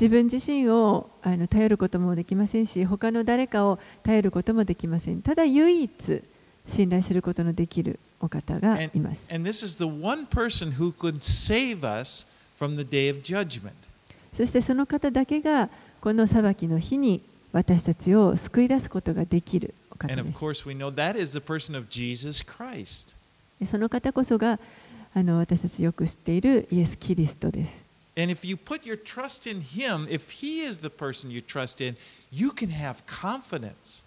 [0.00, 1.10] 自分自身を
[1.50, 5.22] 頼ることもできませんし、他の誰かを頼ることもできません。
[5.22, 6.22] ただ唯一
[6.66, 9.26] 信頼することのできるお方がいます。
[9.30, 9.44] And, and
[14.36, 15.68] そしてその方だけが
[16.00, 17.22] この裁きの日に
[17.52, 19.74] 私たちを救い出すことができる
[22.86, 23.66] す。
[23.66, 24.60] その方こそが
[25.14, 27.88] あの私たちよく知っているイエス・キリストです。
[28.16, 31.96] And if you put your trust in Him, if He is the person you trust in,
[32.32, 34.04] you can have confidence.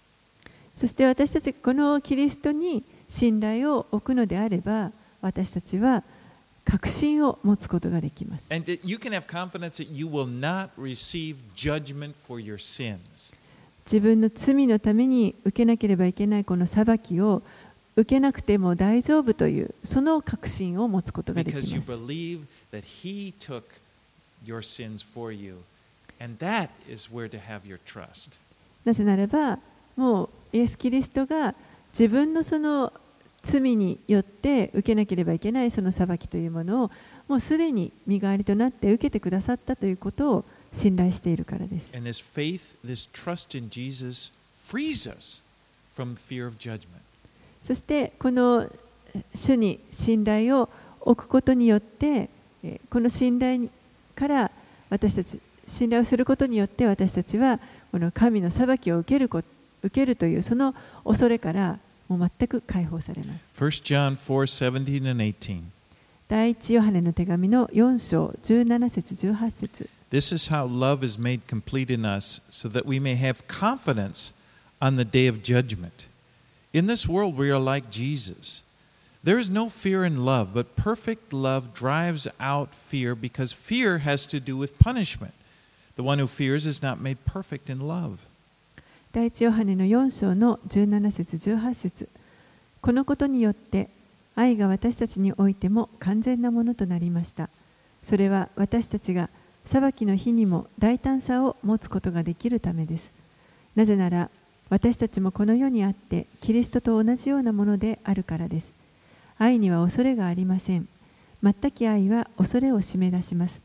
[0.76, 6.02] そして私たちこのキリストに信頼を置くのであれば私たちは
[6.64, 8.52] 確信を持つことができます。
[8.52, 13.34] And you can have confidence that you will not receive judgment for your sins.
[13.84, 17.42] 自分の罪のために受けなければいけないこの裁きを
[17.94, 21.68] 受けなくても大丈夫というその確信を持つことができます。
[28.84, 29.58] なぜならば、
[29.96, 31.54] もうイエス・キリストが
[31.92, 32.92] 自分のその
[33.42, 36.90] 罪によって受けなければいけないその裁きというものを
[37.28, 41.90] もうすでに身代わりとなって受けてくださったということを信頼しているからです。
[47.62, 48.68] そしてこの
[49.34, 50.68] 主に信頼を
[51.00, 52.28] 置くことによって
[52.62, 53.68] えーこの信頼
[54.14, 54.50] から
[54.90, 57.58] 私たち信頼をすることによって私たちは
[57.90, 59.42] この神の裁きを受けるこ
[59.82, 63.64] 受けるというその恐れからもう全く解放されます。
[63.64, 65.62] 1 John 4 17 and 18.
[66.28, 73.46] 第一ヨハネの手紙の4章17節18節 This is how love is made complete in us, so that we may have
[73.46, 74.34] confidence
[74.78, 76.06] on the day of judgment.
[76.72, 78.62] In this world, we are like Jesus.
[79.22, 84.26] There is no fear in love, but perfect love drives out fear because fear has
[84.26, 85.34] to do with punishment.
[85.96, 88.18] The one who fears is not made perfect in love.
[89.12, 92.08] 第一ヨハネの4章の17節18節
[92.80, 93.90] このことによって
[94.34, 97.50] 愛が私たちにおいても完全なものとなりました
[98.02, 99.28] それは私たちが
[99.66, 103.12] 裁きの日にも大胆さを持つことができるためです
[103.76, 104.30] なぜなら
[104.72, 108.72] 私たちもこの世にあってキリストと同じようなものであるからです
[109.36, 110.88] 愛には恐れがありません
[111.42, 113.60] 全き愛は恐れを締め出します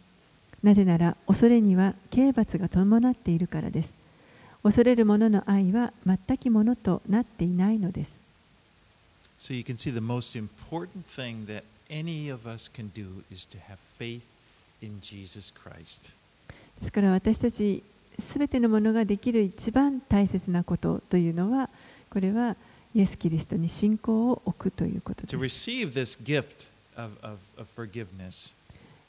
[0.61, 3.93] なぜなら恐れには刑罰が伴っているからです
[4.63, 8.11] 恐れる者の愛は全きものとなっていないのです。
[9.39, 13.59] So you can see the most important thing that any of us can do is to
[13.59, 14.23] have faith
[14.81, 16.13] in Jesus Christ.
[16.81, 17.81] ですから私たち
[18.19, 21.69] すべてのものができる一番大切なことというのは
[22.09, 22.55] これは
[22.95, 25.35] イエス・キリストに信仰を置くということです。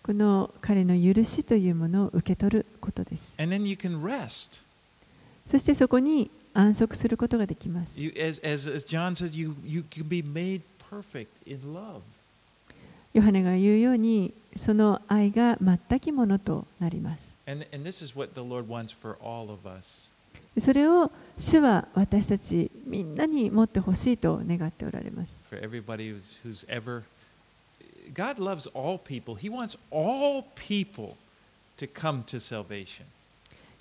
[0.03, 3.33] この彼の許しというものを受け取ることです。
[5.47, 7.93] そしてそこに安息することができます。
[13.15, 17.28] ヨハネが言うように、その愛が全きものとなります。
[17.49, 20.11] And, and this is what the Lord wants for all of us.
[20.59, 25.33] それを主は私たちみんなに持ってほしいと願っておられます。
[25.49, 27.03] For everybody who's, who's ever.
[28.13, 29.35] God loves all people.
[29.37, 31.17] He wants all people
[31.79, 33.05] to come to salvation.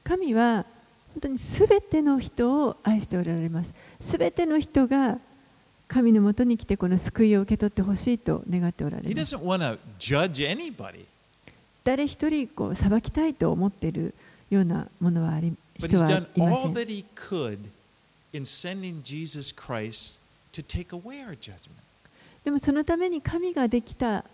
[0.03, 0.65] 神は
[1.13, 3.73] 本当にすべての人を愛しておられます。
[3.99, 5.17] すべての人が
[5.87, 9.35] 神のもとに来てこの救いを受け取ってほしいと願っておられ He ます。
[9.35, 11.05] doesn't want to judge anybody,
[11.87, 14.13] 誰一人こう裁きたいと思っている
[14.49, 16.25] ようなものはあり人はいません。
[22.43, 24.25] でもそのために神ができた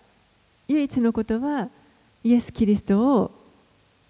[0.67, 1.69] 唯一のことは
[2.23, 3.29] イエス・キリストを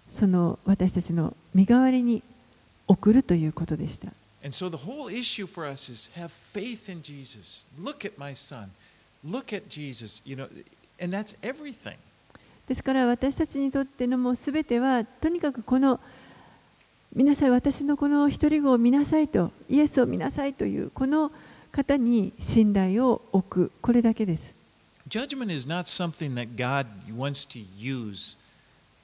[0.08, 2.22] その私たちの身代わりに
[2.88, 4.08] 送るということでした。
[4.42, 7.66] And so the whole issue for us is have faith in Jesus.
[7.78, 8.70] Look at my son.
[9.22, 10.22] Look at Jesus.
[10.24, 10.48] You know,
[10.98, 11.98] and that's everything.
[12.68, 16.00] ですから私たちにとってのもうすべてはとにかくこの
[17.14, 21.30] 見なさい私のこの一人子を見なさいとイエスを見なさいというこの
[21.70, 24.54] 方に信頼を置くこれだけです。
[25.08, 28.36] Judgment is not something that God wants to use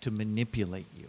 [0.01, 1.09] to manipulate you.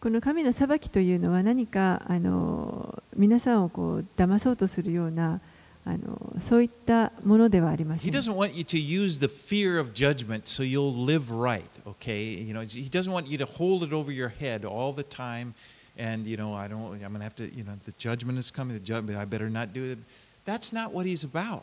[0.00, 5.40] この神の裁きというのは何かあの皆さんをこう騙そうとするような
[5.84, 8.14] あのそういったものではありませ He ん。
[8.14, 12.22] doesn't want you to use the fear of judgment so you'll live right, okay?
[12.22, 15.54] You know, he doesn't want you to hold it over your head all the time
[15.98, 18.50] and you know, I don't I'm going to have to, you know, the judgment is
[18.50, 19.98] coming, the judgment, I better not do it.
[20.44, 21.62] That's not what he's about.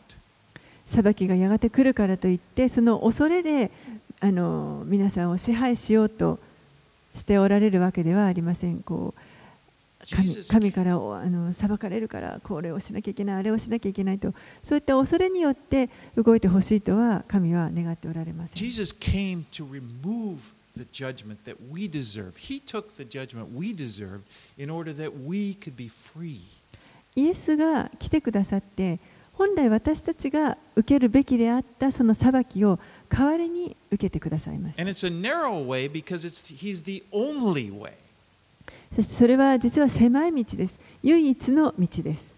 [0.86, 3.70] 裁きがやがて来るからといってその恐れで
[4.20, 6.38] あの皆さんを支配しようと
[7.14, 8.78] しておられるわけではありません。
[8.82, 9.20] こう
[10.14, 14.32] 神 Jesus, 神からおあの裁かれるからこれをしなきゃいけないあれをしなきゃいけないと
[14.62, 18.56] そういった恐れによって動いてほしいとは神は願っておられません。
[18.56, 22.36] Jesus came to remove the judgment that we deserve.
[22.36, 24.22] He took the judgment we deserved
[24.56, 26.40] in order that we could be free.
[27.14, 29.00] イエスが来てくださって
[29.32, 32.78] 本来私たちが受けるべきであったその裁きを
[33.08, 37.92] 代わりに受けてくださいました And it's a narrow way because it's he's the only way.
[38.94, 40.78] そしてそれは実は狭い道です。
[41.02, 42.32] 唯一の道です。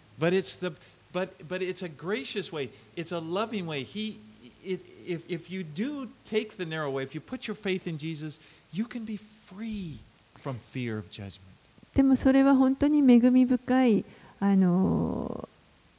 [11.94, 14.04] でもそれは本当に恵み深い
[14.38, 15.48] あの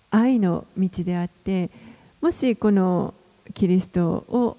[0.10, 1.70] 愛の道であって
[2.22, 3.14] もしこの
[3.54, 4.58] キリストを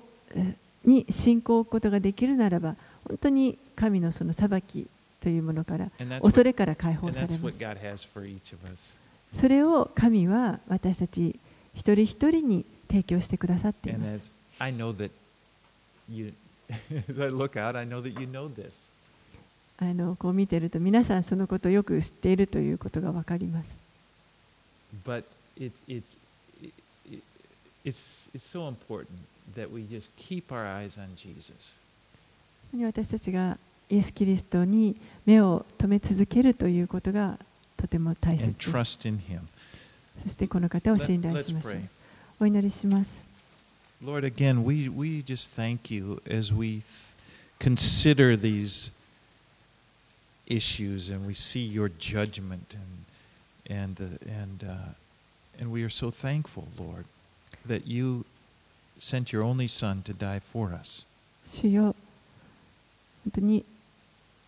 [0.85, 2.77] に信仰を置くことができるならば
[3.09, 4.87] 本当に神のその裁き
[5.23, 5.89] というものから
[6.21, 8.99] 恐れから解放されます。
[9.33, 11.39] それを神は私たち
[11.75, 14.33] 一人一人に提供してくださっています。
[19.79, 23.71] あのこう見てると皆さんそのことをよく知っているということがわかります。
[32.75, 33.59] で私たちが
[33.91, 37.39] イエス・キリストに目を留め続けるということが
[37.77, 38.71] とても大切です。
[40.23, 41.81] そしてこの方を信頼しましょう。
[42.41, 43.33] お祈りします。
[44.05, 46.83] Lord, again, we, we just thank you as we
[47.61, 48.91] consider these
[50.49, 53.03] issues and we see your judgment and
[53.71, 54.95] and uh, and uh,
[55.61, 57.05] and we are so thankful, Lord,
[57.65, 58.25] that you
[58.99, 61.07] sent your only Son to die for us.
[61.47, 61.92] 主よ
[63.25, 63.65] 本当に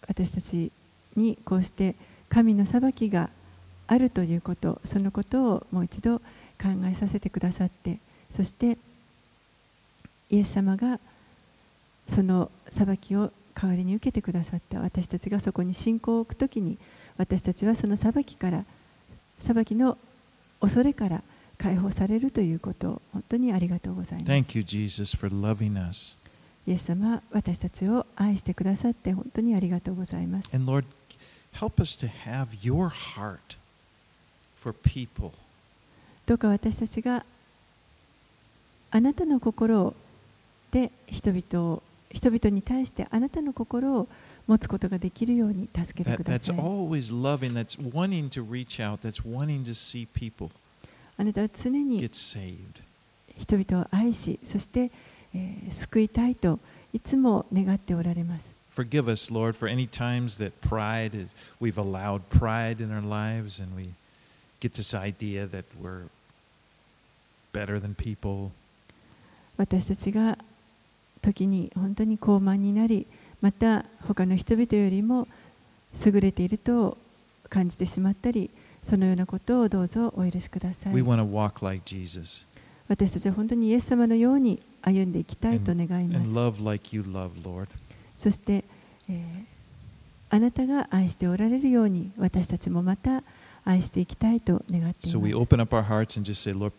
[0.06, 0.70] 私たち
[1.16, 1.94] にこうして
[2.28, 3.30] 神の裁きが
[3.86, 6.22] あるということそのことをもう一度考
[6.90, 7.98] えさせてくださって
[8.30, 8.78] そして
[10.30, 10.98] イエス様が
[12.08, 16.76] その裁きを代わりに受けてくださった私たちがそこに信仰を置くときに
[17.16, 18.64] 私たちはその裁きから
[19.38, 19.96] 裁きの
[20.60, 21.22] 恐れから
[21.58, 24.32] 解放されるということを本当にありがとうございます。
[24.32, 26.18] Thank you, Jesus, for loving us.
[26.66, 30.48] イエス様私たちを愛してくださって本当にありがとうございます。
[36.26, 37.24] どうか私たちが
[38.90, 39.94] あなたの心
[40.70, 44.08] で人々を人々に対してあなたの心を
[44.46, 46.56] 持つことができるように助けてください。
[51.16, 52.00] あなたは常に
[53.36, 56.58] 人々を愛し、そして人々を愛し、えー救いたいと
[56.92, 58.54] いつも願っておられます。
[58.74, 63.76] Forgive us, Lord, for any times that pride is, we've allowed pride in our lives and
[63.76, 63.90] we
[64.60, 66.08] get this idea that we're
[67.52, 68.50] better than people.
[69.56, 70.38] 私たちが
[71.22, 73.06] 時に本当に高慢になり
[73.40, 75.28] また他の人々よりも
[76.04, 76.98] 優れていると
[77.48, 78.50] 感じてしまったり
[78.82, 82.44] そのようなことをどうぞお許しください We want to walk like Jesus
[82.88, 86.30] 私たちは本当にイエス様のように歩んでいきたいと願います
[86.64, 87.66] like love.
[88.16, 88.64] そして、
[89.08, 89.44] えー
[90.30, 93.22] あなたが愛しておられるように私たちもまた
[93.64, 95.34] 愛していきたいと願ってい So ます
[96.22, 96.72] just say, Lord.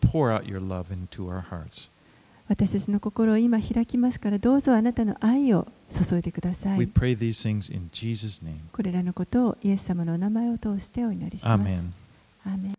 [2.49, 6.87] 私たちの心を今開きますからどうぞあなたの愛を注いでください.
[8.73, 11.51] これらのことをイエス様のお名前を通してお祈りします。
[12.45, 12.74] アーメン